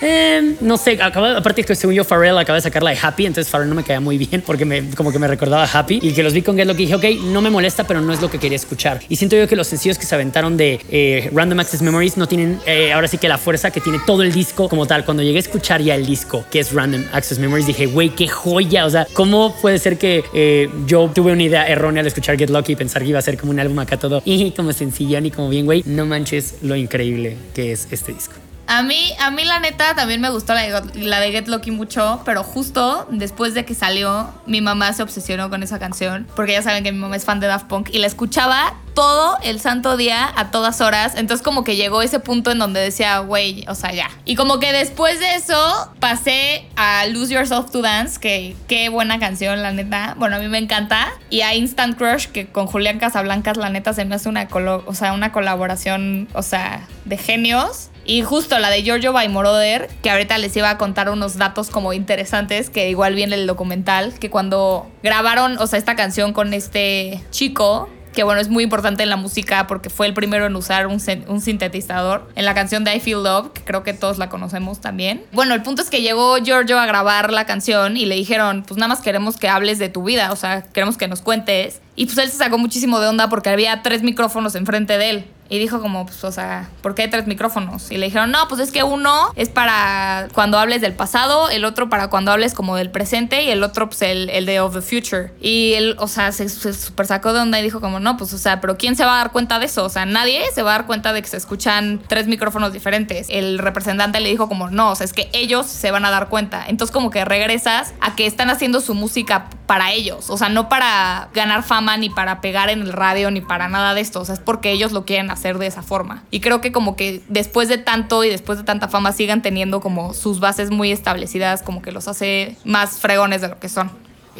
no 0.61 0.77
sé, 0.77 1.01
acaba, 1.01 1.37
aparte 1.37 1.63
que 1.63 1.77
según 1.77 1.95
yo, 1.95 2.03
Pharrell 2.03 2.37
acaba 2.37 2.57
de 2.57 2.63
sacar 2.63 2.83
la 2.83 2.91
de 2.91 2.99
Happy, 3.01 3.27
entonces 3.27 3.51
Pharrell 3.51 3.69
no 3.69 3.77
me 3.77 3.85
caía 3.85 4.01
muy 4.01 4.19
bien 4.19 4.43
porque 4.45 4.65
me, 4.65 4.91
como 4.91 5.13
que 5.13 5.21
me 5.21 5.29
recordaba 5.29 5.69
Happy. 5.73 6.01
Y 6.03 6.13
que 6.13 6.25
los 6.25 6.33
vi 6.33 6.43
con 6.43 6.57
Get 6.57 6.67
Lucky 6.67 6.83
y 6.83 6.87
dije, 6.87 6.97
ok, 6.97 7.23
no 7.27 7.41
me 7.41 7.51
molesta, 7.51 7.87
pero 7.87 8.01
no 8.01 8.13
es 8.13 8.21
lo 8.21 8.29
que 8.29 8.39
quería 8.39 8.57
escuchar 8.57 8.88
Y 9.09 9.17
siento 9.17 9.37
yo 9.37 9.47
que 9.47 9.57
los 9.57 9.67
sencillos 9.67 9.99
que 9.99 10.07
se 10.07 10.15
aventaron 10.15 10.57
de 10.57 10.81
eh, 10.91 11.31
Random 11.33 11.61
Access 11.61 11.83
Memories 11.83 12.17
no 12.17 12.27
tienen 12.27 12.59
eh, 12.67 12.93
ahora 12.93 13.09
sí 13.09 13.19
que 13.19 13.29
la 13.29 13.39
fuerza 13.39 13.71
que 13.71 13.81
tiene 13.81 13.99
todo 14.07 14.23
el 14.23 14.33
disco 14.33 14.69
como 14.69 14.87
tal. 14.87 15.05
Cuando 15.05 15.23
llegué 15.23 15.37
a 15.37 15.41
escuchar 15.41 15.83
ya 15.83 15.95
el 15.95 16.07
disco, 16.07 16.45
que 16.51 16.61
es 16.61 16.73
Random 16.73 17.05
Access 17.13 17.39
Memories, 17.39 17.67
dije, 17.67 17.87
güey, 17.87 18.11
qué 18.11 18.29
joya. 18.29 18.87
O 18.87 18.91
sea, 18.91 19.07
¿cómo 19.13 19.55
puede 19.61 19.79
ser 19.79 19.99
que 19.99 20.25
eh, 20.35 20.71
yo 20.87 21.11
tuve 21.15 21.33
una 21.33 21.43
idea 21.43 21.69
errónea 21.69 22.01
al 22.01 22.07
escuchar 22.07 22.39
Get 22.39 22.51
Lucky 22.51 22.73
y 22.73 22.77
pensar 22.77 23.03
que 23.03 23.09
iba 23.09 23.19
a 23.19 23.23
ser 23.23 23.37
como 23.39 23.53
un 23.53 23.61
álbum 23.61 23.79
acá 23.79 23.97
todo 23.97 24.23
y 24.25 24.51
como 24.53 24.73
sencillón 24.73 25.27
y 25.27 25.31
como 25.31 25.49
bien, 25.49 25.67
güey? 25.67 25.83
No 25.87 26.07
manches 26.07 26.57
lo 26.63 26.77
increíble 26.77 27.37
que 27.55 27.73
es 27.73 27.89
este 27.91 28.13
disco. 28.13 28.48
A 28.69 28.83
mí, 28.83 29.15
a 29.19 29.31
mí 29.31 29.47
la 29.47 29.61
neta 29.61 29.95
también 29.95 30.21
me 30.21 30.29
gustó 30.29 30.53
la 30.53 30.61
de, 30.61 31.03
la 31.07 31.21
de 31.21 31.33
Get 31.33 31.49
Lucky 31.49 31.71
mucho, 31.71 32.21
pero 32.27 32.45
justo 32.45 33.07
después 33.11 33.55
de 33.55 33.65
que 33.65 33.75
salió, 33.75 34.29
mi 34.45 34.61
mamá 34.61 34.93
se 34.93 35.03
obsesionó 35.03 35.49
con 35.49 35.63
esa 35.63 35.79
canción, 35.79 36.27
porque 36.37 36.53
ya 36.53 36.63
saben 36.63 36.85
que 36.85 36.93
mi 36.93 36.99
mamá 36.99 37.17
es 37.17 37.25
fan 37.25 37.41
de 37.41 37.47
Daft 37.47 37.67
Punk 37.67 37.89
y 37.91 37.99
la 37.99 38.07
escuchaba 38.07 38.75
todo 38.93 39.39
el 39.43 39.61
santo 39.61 39.97
día 39.97 40.29
a 40.37 40.51
todas 40.51 40.81
horas. 40.81 41.15
Entonces 41.17 41.43
como 41.45 41.63
que 41.65 41.77
llegó 41.77 42.03
ese 42.03 42.21
punto 42.21 42.51
en 42.51 42.59
donde 42.59 42.81
decía, 42.81 43.21
güey, 43.21 43.65
o 43.69 43.75
sea, 43.75 43.93
ya. 43.93 44.11
Y 44.25 44.35
como 44.35 44.59
que 44.59 44.73
después 44.73 45.19
de 45.21 45.37
eso 45.37 45.91
pasé 45.99 46.67
a 46.77 47.07
Lose 47.07 47.33
Yourself 47.33 47.71
to 47.71 47.81
Dance, 47.81 48.19
que 48.21 48.55
qué 48.67 48.89
buena 48.89 49.19
canción, 49.19 49.63
la 49.63 49.73
neta. 49.73 50.15
Bueno, 50.19 50.37
a 50.37 50.39
mí 50.41 50.49
me 50.49 50.59
encanta. 50.59 51.09
Y 51.31 51.43
a 51.43 51.55
Instant 51.55 51.97
Crush, 51.97 52.27
que 52.27 52.49
con 52.49 52.67
Julián 52.67 52.99
Casablancas, 52.99 53.57
la 53.57 53.71
neta, 53.71 53.95
se 53.95 54.05
me 54.05 54.17
hace 54.17 54.29
una, 54.29 54.49
o 54.53 54.95
sea, 54.95 55.13
una 55.13 55.33
colaboración, 55.33 56.29
o 56.35 56.43
sea, 56.43 56.87
de 57.05 57.17
genios. 57.17 57.91
Y 58.09 58.23
justo 58.23 58.59
la 58.59 58.71
de 58.71 58.83
Giorgio 58.83 59.13
by 59.13 59.29
Moroder, 59.29 59.91
que 60.03 60.11
ahorita 60.11 60.39
les 60.39 60.57
iba 60.57 60.71
a 60.71 60.79
contar 60.79 61.11
unos 61.11 61.37
datos 61.37 61.69
como 61.69 61.93
interesantes, 61.93 62.71
que 62.71 62.89
igual 62.89 63.15
viene 63.15 63.35
el 63.35 63.47
documental, 63.47 64.15
que 64.19 64.31
cuando 64.31 64.91
grabaron, 65.03 65.59
o 65.59 65.67
sea, 65.67 65.79
esta 65.79 65.95
canción 65.95 66.33
con 66.33 66.55
este 66.55 67.23
chico, 67.31 67.87
que 68.15 68.23
bueno, 68.23 68.41
es 68.41 68.49
muy 68.49 68.65
importante 68.65 69.03
en 69.03 69.11
la 69.11 69.17
música 69.17 69.67
porque 69.67 69.91
fue 69.91 70.07
el 70.07 70.15
primero 70.15 70.47
en 70.47 70.57
usar 70.57 70.87
un, 70.87 71.03
un, 71.29 71.41
sintetizador 71.43 72.27
en 72.35 72.47
la 72.47 72.55
canción 72.55 72.83
de 72.83 72.97
I 72.97 73.01
Feel 73.01 73.23
Love, 73.23 73.53
que 73.53 73.61
creo 73.63 73.83
que 73.83 73.93
todos 73.93 74.17
la 74.17 74.31
conocemos 74.31 74.81
también. 74.81 75.23
Bueno, 75.33 75.53
el 75.53 75.63
punto 75.63 75.83
es 75.83 75.91
que 75.91 76.01
llegó 76.01 76.39
Giorgio 76.39 76.79
a 76.79 76.87
grabar 76.87 77.31
la 77.31 77.45
canción 77.45 77.99
y 77.99 78.07
le 78.07 78.15
dijeron, 78.15 78.65
pues 78.67 78.79
nada 78.79 78.89
más 78.89 79.03
queremos 79.03 79.37
que 79.37 79.51
hables 79.51 79.79
de 79.79 79.91
tu 79.91 80.03
vida, 80.03 80.33
o 80.33 80.37
sea, 80.37 80.63
queremos 80.63 80.97
que 80.97 81.09
nos 81.09 81.21
cuentes. 81.21 81.83
Y 81.95 82.07
pues 82.07 82.17
él 82.17 82.31
se 82.31 82.39
sacó 82.39 82.57
muchísimo 82.57 83.01
de 83.01 83.09
onda 83.09 83.29
porque 83.29 83.51
había 83.51 83.83
tres 83.83 84.03
micrófonos 84.03 84.55
enfrente 84.55 84.97
de 84.97 85.11
él. 85.11 85.25
Y 85.49 85.59
dijo 85.59 85.81
como, 85.81 86.05
pues, 86.05 86.23
o 86.25 86.33
sea, 86.33 86.69
¿por 86.83 86.95
qué 86.95 87.03
hay 87.03 87.11
tres 87.11 87.27
micrófonos? 87.27 87.91
Y 87.91 87.97
le 87.97 88.07
dijeron, 88.07 88.31
no, 88.31 88.47
pues 88.49 88.61
es 88.61 88.71
que 88.71 88.83
uno 88.83 89.33
es 89.35 89.49
para 89.49 90.29
cuando 90.35 90.59
hables 90.59 90.81
del 90.81 90.93
pasado, 90.93 91.49
el 91.49 91.65
otro 91.65 91.89
para 91.89 92.09
cuando 92.09 92.33
hables 92.33 92.53
como 92.53 92.77
del 92.77 92.91
presente 92.91 93.45
y 93.45 93.51
el 93.51 93.63
otro, 93.63 93.89
pues, 93.89 94.03
el, 94.03 94.29
el 94.31 94.45
de 94.45 94.61
of 94.61 94.75
the 94.75 94.83
future. 94.83 95.33
Y 95.41 95.73
él, 95.75 95.97
o 95.99 96.07
sea, 96.07 96.33
se, 96.33 96.49
se 96.49 96.75
super 96.75 97.07
sacó 97.07 97.33
de 97.33 97.41
onda 97.41 97.59
y 97.59 97.63
dijo 97.63 97.81
como, 97.81 97.99
no, 97.99 98.17
pues, 98.17 98.33
o 98.35 98.39
sea, 98.39 98.61
pero 98.61 98.77
¿quién 98.77 98.95
se 98.95 99.05
va 99.05 99.15
a 99.15 99.19
dar 99.19 99.33
cuenta 99.33 99.59
de 99.59 99.67
eso? 99.67 99.85
O 99.85 99.89
sea, 99.89 100.05
nadie 100.05 100.43
se 100.55 100.63
va 100.63 100.75
a 100.75 100.79
dar 100.79 100.87
cuenta 100.87 101.13
de 101.13 101.23
que 101.23 101.29
se 101.29 101.39
escuchan 101.39 102.01
tres 102.07 102.27
micrófonos 102.27 102.73
diferentes. 102.73 103.27
El 103.31 103.59
representante 103.59 104.21
le 104.21 104.29
dijo 104.29 104.49
como, 104.49 104.69
no, 104.69 104.91
o 104.91 104.95
sea, 104.97 105.05
es 105.05 105.15
que 105.15 105.31
ellos 105.33 105.67
se 105.67 105.91
van 105.91 106.05
a 106.05 106.11
dar 106.11 106.29
cuenta. 106.29 106.65
Entonces 106.69 106.93
como 106.93 107.11
que 107.11 107.25
regresas 107.25 107.95
a 108.01 108.17
que 108.17 108.27
están 108.27 108.51
haciendo 108.51 108.83
su 108.83 108.95
música 108.95 109.49
para 109.67 109.93
ellos. 109.93 110.29
O 110.29 110.37
sea, 110.37 110.49
no 110.51 110.69
para 110.69 111.29
ganar 111.33 111.63
fama, 111.63 111.97
ni 111.97 112.11
para 112.11 112.41
pegar 112.41 112.69
en 112.69 112.83
el 112.83 112.93
radio, 112.93 113.31
ni 113.31 113.41
para 113.41 113.69
nada 113.69 113.95
de 113.95 114.03
esto. 114.03 114.21
O 114.21 114.25
sea, 114.25 114.35
es 114.35 114.41
porque 114.41 114.73
ellos 114.73 114.93
lo 114.93 115.05
quieren 115.05 115.31
hacer 115.31 115.38
hacer 115.39 115.59
de 115.59 115.67
esa 115.67 115.83
forma. 115.83 116.25
Y 116.31 116.41
creo 116.41 116.61
que 116.61 116.73
como 116.73 116.97
que 116.97 117.23
después 117.29 117.69
de 117.69 117.79
tanto 117.79 118.25
y 118.25 118.29
después 118.29 118.59
de 118.59 118.65
tanta 118.65 118.89
fama 118.89 119.13
sigan 119.13 119.41
teniendo 119.41 119.81
como 119.81 120.15
sus 120.15 120.41
bases 120.41 120.71
muy 120.71 120.91
establecidas, 120.91 121.63
como 121.63 121.81
que 121.81 121.93
los 121.93 122.09
hace 122.09 122.57
más 122.65 122.99
fregones 122.99 123.41
de 123.41 123.49
lo 123.49 123.59
que 123.59 123.69
son. 123.69 123.91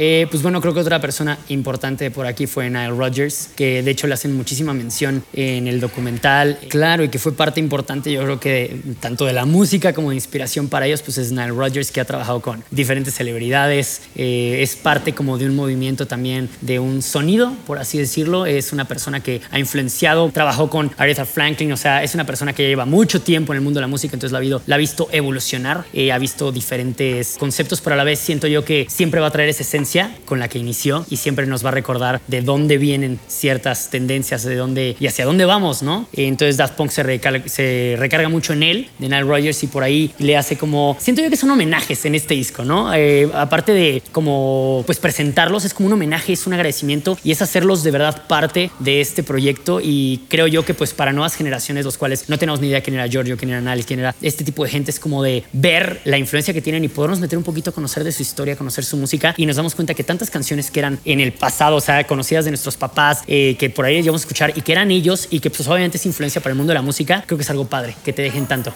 Eh, 0.01 0.29
pues 0.31 0.45
bueno, 0.45 0.61
creo 0.61 0.73
que 0.73 0.81
otra 0.81 1.01
persona 1.01 1.37
importante 1.49 2.13
por 2.13 2.25
aquí 2.25 2.47
fue 2.47 2.71
Nile 2.71 2.91
Rodgers, 2.91 3.51
que 3.57 3.83
de 3.83 3.91
hecho 3.91 4.07
le 4.07 4.15
hacen 4.15 4.37
muchísima 4.37 4.73
mención 4.73 5.25
en 5.33 5.67
el 5.67 5.81
documental. 5.81 6.57
Claro, 6.69 7.03
y 7.03 7.09
que 7.09 7.19
fue 7.19 7.33
parte 7.33 7.59
importante, 7.59 8.13
yo 8.13 8.23
creo 8.23 8.39
que 8.39 8.81
tanto 9.01 9.27
de 9.27 9.33
la 9.33 9.45
música 9.45 9.93
como 9.93 10.11
de 10.11 10.15
inspiración 10.15 10.69
para 10.69 10.87
ellos, 10.87 11.03
pues 11.03 11.19
es 11.19 11.33
Nile 11.33 11.49
Rodgers, 11.49 11.91
que 11.91 12.01
ha 12.01 12.05
trabajado 12.05 12.41
con 12.41 12.63
diferentes 12.71 13.15
celebridades. 13.15 14.03
Eh, 14.15 14.61
es 14.63 14.77
parte 14.77 15.15
como 15.15 15.37
de 15.37 15.47
un 15.47 15.57
movimiento 15.57 16.07
también 16.07 16.49
de 16.61 16.79
un 16.79 17.03
sonido, 17.03 17.53
por 17.67 17.79
así 17.79 17.99
decirlo. 17.99 18.47
Es 18.47 18.73
una 18.73 18.87
persona 18.87 19.21
que 19.21 19.41
ha 19.51 19.59
influenciado, 19.59 20.31
trabajó 20.31 20.71
con 20.71 20.93
Aretha 20.97 21.25
Franklin, 21.25 21.73
o 21.73 21.77
sea, 21.77 22.05
es 22.05 22.15
una 22.15 22.25
persona 22.25 22.53
que 22.53 22.69
lleva 22.69 22.85
mucho 22.85 23.21
tiempo 23.21 23.53
en 23.53 23.57
el 23.57 23.65
mundo 23.65 23.79
de 23.79 23.83
la 23.83 23.89
música, 23.89 24.15
entonces 24.15 24.31
la 24.31 24.39
ha, 24.39 24.43
visto, 24.43 24.63
la 24.67 24.77
ha 24.77 24.79
visto 24.79 25.09
evolucionar, 25.11 25.85
eh, 25.93 26.13
ha 26.13 26.19
visto 26.19 26.53
diferentes 26.53 27.37
conceptos, 27.37 27.81
pero 27.81 27.95
a 27.95 27.97
la 27.97 28.05
vez 28.05 28.21
siento 28.21 28.47
yo 28.47 28.65
que 28.65 28.87
siempre 28.89 29.21
va 29.21 29.27
a 29.27 29.31
traer 29.33 29.49
esa 29.49 29.63
esencia 29.63 29.88
con 30.25 30.39
la 30.39 30.49
que 30.49 30.59
inició 30.59 31.07
y 31.11 31.17
siempre 31.17 31.47
nos 31.47 31.65
va 31.65 31.69
a 31.71 31.73
recordar 31.73 32.21
de 32.27 32.43
dónde 32.43 32.79
vienen 32.79 33.19
ciertas 33.27 33.91
tendencias, 33.91 34.45
de 34.45 34.57
dónde 34.57 34.97
y 34.99 35.07
hacia 35.07 35.25
dónde 35.25 35.45
vamos, 35.45 35.83
¿no? 35.83 36.09
Entonces 36.13 36.57
Daft 36.57 36.75
Punk 36.75 36.91
se 36.91 37.03
recarga, 37.03 37.49
se 37.49 37.97
recarga 37.99 38.29
mucho 38.29 38.53
en 38.53 38.63
él, 38.63 38.89
de 38.99 39.09
Nile 39.09 39.23
Rodgers, 39.23 39.63
y 39.63 39.67
por 39.67 39.83
ahí 39.83 40.13
le 40.19 40.37
hace 40.37 40.57
como... 40.57 40.97
Siento 41.01 41.23
yo 41.23 41.31
que 41.31 41.37
son 41.37 41.51
homenajes 41.51 42.05
en 42.05 42.15
este 42.15 42.35
disco, 42.35 42.65
¿no? 42.65 42.93
Eh, 42.95 43.29
aparte 43.35 43.73
de 43.73 44.03
como 44.13 44.83
pues 44.87 44.99
presentarlos, 44.99 45.65
es 45.65 45.75
como 45.75 45.87
un 45.87 45.95
homenaje, 45.95 46.33
es 46.33 46.47
un 46.47 46.53
agradecimiento 46.53 47.19
y 47.25 47.31
es 47.31 47.43
hacerlos 47.43 47.83
de 47.83 47.91
verdad 47.91 48.27
parte 48.27 48.71
de 48.79 49.01
este 49.01 49.23
proyecto 49.23 49.81
y 49.83 50.23
creo 50.29 50.47
yo 50.47 50.65
que 50.65 50.75
pues 50.75 50.93
para 50.93 51.13
nuevas 51.13 51.35
generaciones, 51.35 51.85
los 51.85 51.97
cuales 51.97 52.29
no 52.29 52.39
tenemos 52.39 52.61
ni 52.61 52.69
idea 52.69 52.81
quién 52.81 52.95
era 52.95 53.07
Giorgio, 53.07 53.37
quién 53.37 53.51
era 53.51 53.61
Nile, 53.61 53.85
quién 53.85 54.01
era 54.01 54.15
este 54.21 54.45
tipo 54.45 54.65
de 54.65 54.71
gente, 54.71 54.91
es 54.91 55.01
como 55.01 55.23
de 55.23 55.45
ver 55.53 56.01
la 56.05 56.19
influencia 56.19 56.53
que 56.53 56.61
tienen 56.61 56.85
y 56.85 56.89
podernos 56.89 57.21
meter 57.21 57.39
un 57.39 57.45
poquito 57.45 57.71
a 57.71 57.73
conocer 57.73 58.05
de 58.05 58.13
su 58.13 58.23
historia, 58.23 58.57
conocer 58.57 58.85
su 58.85 58.97
música 58.97 59.35
y 59.37 59.47
nos 59.47 59.57
damos 59.57 59.75
cuenta 59.79 59.95
que 59.95 60.03
tantas 60.03 60.29
canciones 60.29 60.73
que 60.73 60.81
eran 60.81 60.99
en 61.05 61.21
el 61.21 61.33
pasado, 61.33 61.77
o 61.77 61.81
sea, 61.81 62.05
conocidas 62.05 62.45
de 62.45 62.51
nuestros 62.51 62.77
papás, 62.77 63.23
eh, 63.29 63.55
que 63.61 63.71
por 63.71 63.85
ahí 63.85 63.95
llegamos 63.95 64.23
a 64.23 64.25
escuchar 64.25 64.53
y 64.57 64.63
que 64.63 64.73
eran 64.73 64.91
ellos 64.91 65.29
y 65.31 65.39
que 65.39 65.51
pues 65.51 65.69
obviamente 65.69 65.99
es 65.99 66.05
influencia 66.05 66.41
para 66.41 66.51
el 66.51 66.57
mundo 66.57 66.73
de 66.73 66.75
la 66.75 66.83
música, 66.83 67.23
creo 67.25 67.39
que 67.39 67.45
es 67.45 67.51
algo 67.51 67.67
padre, 67.67 67.95
que 68.05 68.13
te 68.13 68.23
dejen 68.23 68.47
tanto. 68.47 68.73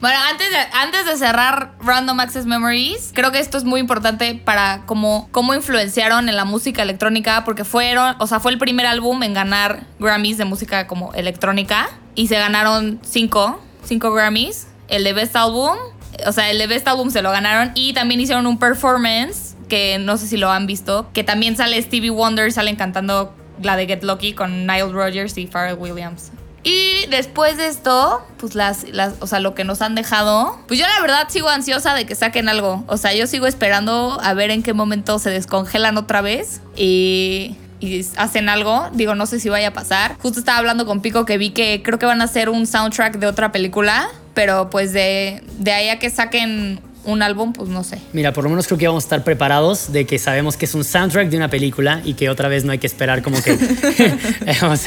Bueno, 0.00 0.16
antes 0.30 0.48
de, 0.48 0.56
antes 0.72 1.04
de 1.04 1.16
cerrar 1.16 1.72
Random 1.82 2.20
Access 2.20 2.46
Memories, 2.46 3.10
creo 3.12 3.32
que 3.32 3.40
esto 3.40 3.58
es 3.58 3.64
muy 3.64 3.80
importante 3.80 4.36
para 4.36 4.84
cómo, 4.86 5.28
cómo 5.32 5.52
influenciaron 5.52 6.28
en 6.28 6.36
la 6.36 6.44
música 6.44 6.82
electrónica, 6.82 7.44
porque 7.44 7.64
fueron, 7.64 8.14
o 8.20 8.26
sea, 8.28 8.38
fue 8.38 8.52
el 8.52 8.58
primer 8.58 8.86
álbum 8.86 9.22
en 9.24 9.34
ganar 9.34 9.82
Grammys 9.98 10.38
de 10.38 10.44
música 10.44 10.86
como 10.86 11.12
electrónica 11.14 11.90
y 12.14 12.28
se 12.28 12.36
ganaron 12.38 13.00
cinco, 13.02 13.60
cinco 13.84 14.12
Grammys. 14.12 14.68
El 14.86 15.02
de 15.02 15.12
Best 15.12 15.34
Album, 15.34 15.76
o 16.24 16.32
sea, 16.32 16.50
el 16.50 16.58
de 16.58 16.68
Best 16.68 16.86
Album 16.86 17.10
se 17.10 17.20
lo 17.20 17.32
ganaron 17.32 17.72
y 17.74 17.92
también 17.92 18.20
hicieron 18.20 18.46
un 18.46 18.58
performance 18.58 19.56
que 19.70 19.98
no 19.98 20.18
sé 20.18 20.26
si 20.26 20.36
lo 20.36 20.50
han 20.50 20.66
visto, 20.66 21.08
que 21.14 21.24
también 21.24 21.56
sale 21.56 21.80
Stevie 21.80 22.10
Wonder, 22.10 22.52
salen 22.52 22.76
cantando 22.76 23.34
la 23.62 23.76
de 23.76 23.86
Get 23.86 24.02
Lucky 24.02 24.34
con 24.34 24.66
Nile 24.66 24.92
Rodgers 24.92 25.38
y 25.38 25.46
Pharrell 25.46 25.78
Williams. 25.78 26.30
Y 26.62 27.06
después 27.06 27.56
de 27.56 27.68
esto, 27.68 28.22
pues 28.36 28.54
las, 28.54 28.86
las, 28.90 29.14
o 29.20 29.26
sea, 29.26 29.40
lo 29.40 29.54
que 29.54 29.64
nos 29.64 29.80
han 29.80 29.94
dejado, 29.94 30.58
pues 30.68 30.78
yo 30.78 30.86
la 30.86 31.00
verdad 31.00 31.28
sigo 31.30 31.48
ansiosa 31.48 31.94
de 31.94 32.04
que 32.04 32.14
saquen 32.14 32.50
algo. 32.50 32.84
O 32.86 32.98
sea, 32.98 33.14
yo 33.14 33.26
sigo 33.26 33.46
esperando 33.46 34.18
a 34.22 34.34
ver 34.34 34.50
en 34.50 34.62
qué 34.62 34.74
momento 34.74 35.18
se 35.18 35.30
descongelan 35.30 35.96
otra 35.96 36.20
vez 36.20 36.60
y, 36.76 37.56
y 37.80 38.04
hacen 38.18 38.50
algo. 38.50 38.90
Digo, 38.92 39.14
no 39.14 39.24
sé 39.24 39.40
si 39.40 39.48
vaya 39.48 39.68
a 39.68 39.72
pasar. 39.72 40.16
Justo 40.20 40.38
estaba 40.38 40.58
hablando 40.58 40.84
con 40.84 41.00
Pico 41.00 41.24
que 41.24 41.38
vi 41.38 41.50
que 41.50 41.80
creo 41.82 41.98
que 41.98 42.04
van 42.04 42.20
a 42.20 42.24
hacer 42.24 42.50
un 42.50 42.66
soundtrack 42.66 43.18
de 43.18 43.26
otra 43.26 43.52
película, 43.52 44.10
pero 44.34 44.68
pues 44.68 44.92
de, 44.92 45.42
de 45.58 45.72
ahí 45.72 45.88
a 45.88 45.98
que 45.98 46.10
saquen 46.10 46.82
un 47.04 47.22
álbum, 47.22 47.52
pues 47.52 47.68
no 47.68 47.84
sé. 47.84 47.98
Mira, 48.12 48.32
por 48.32 48.44
lo 48.44 48.50
menos 48.50 48.66
creo 48.66 48.78
que 48.78 48.86
vamos 48.86 49.04
a 49.04 49.06
estar 49.06 49.24
preparados 49.24 49.92
de 49.92 50.06
que 50.06 50.18
sabemos 50.18 50.56
que 50.56 50.66
es 50.66 50.74
un 50.74 50.84
soundtrack 50.84 51.28
de 51.28 51.36
una 51.36 51.48
película 51.48 52.02
y 52.04 52.14
que 52.14 52.28
otra 52.28 52.48
vez 52.48 52.64
no 52.64 52.72
hay 52.72 52.78
que 52.78 52.86
esperar 52.86 53.22
como 53.22 53.42
que 53.42 53.56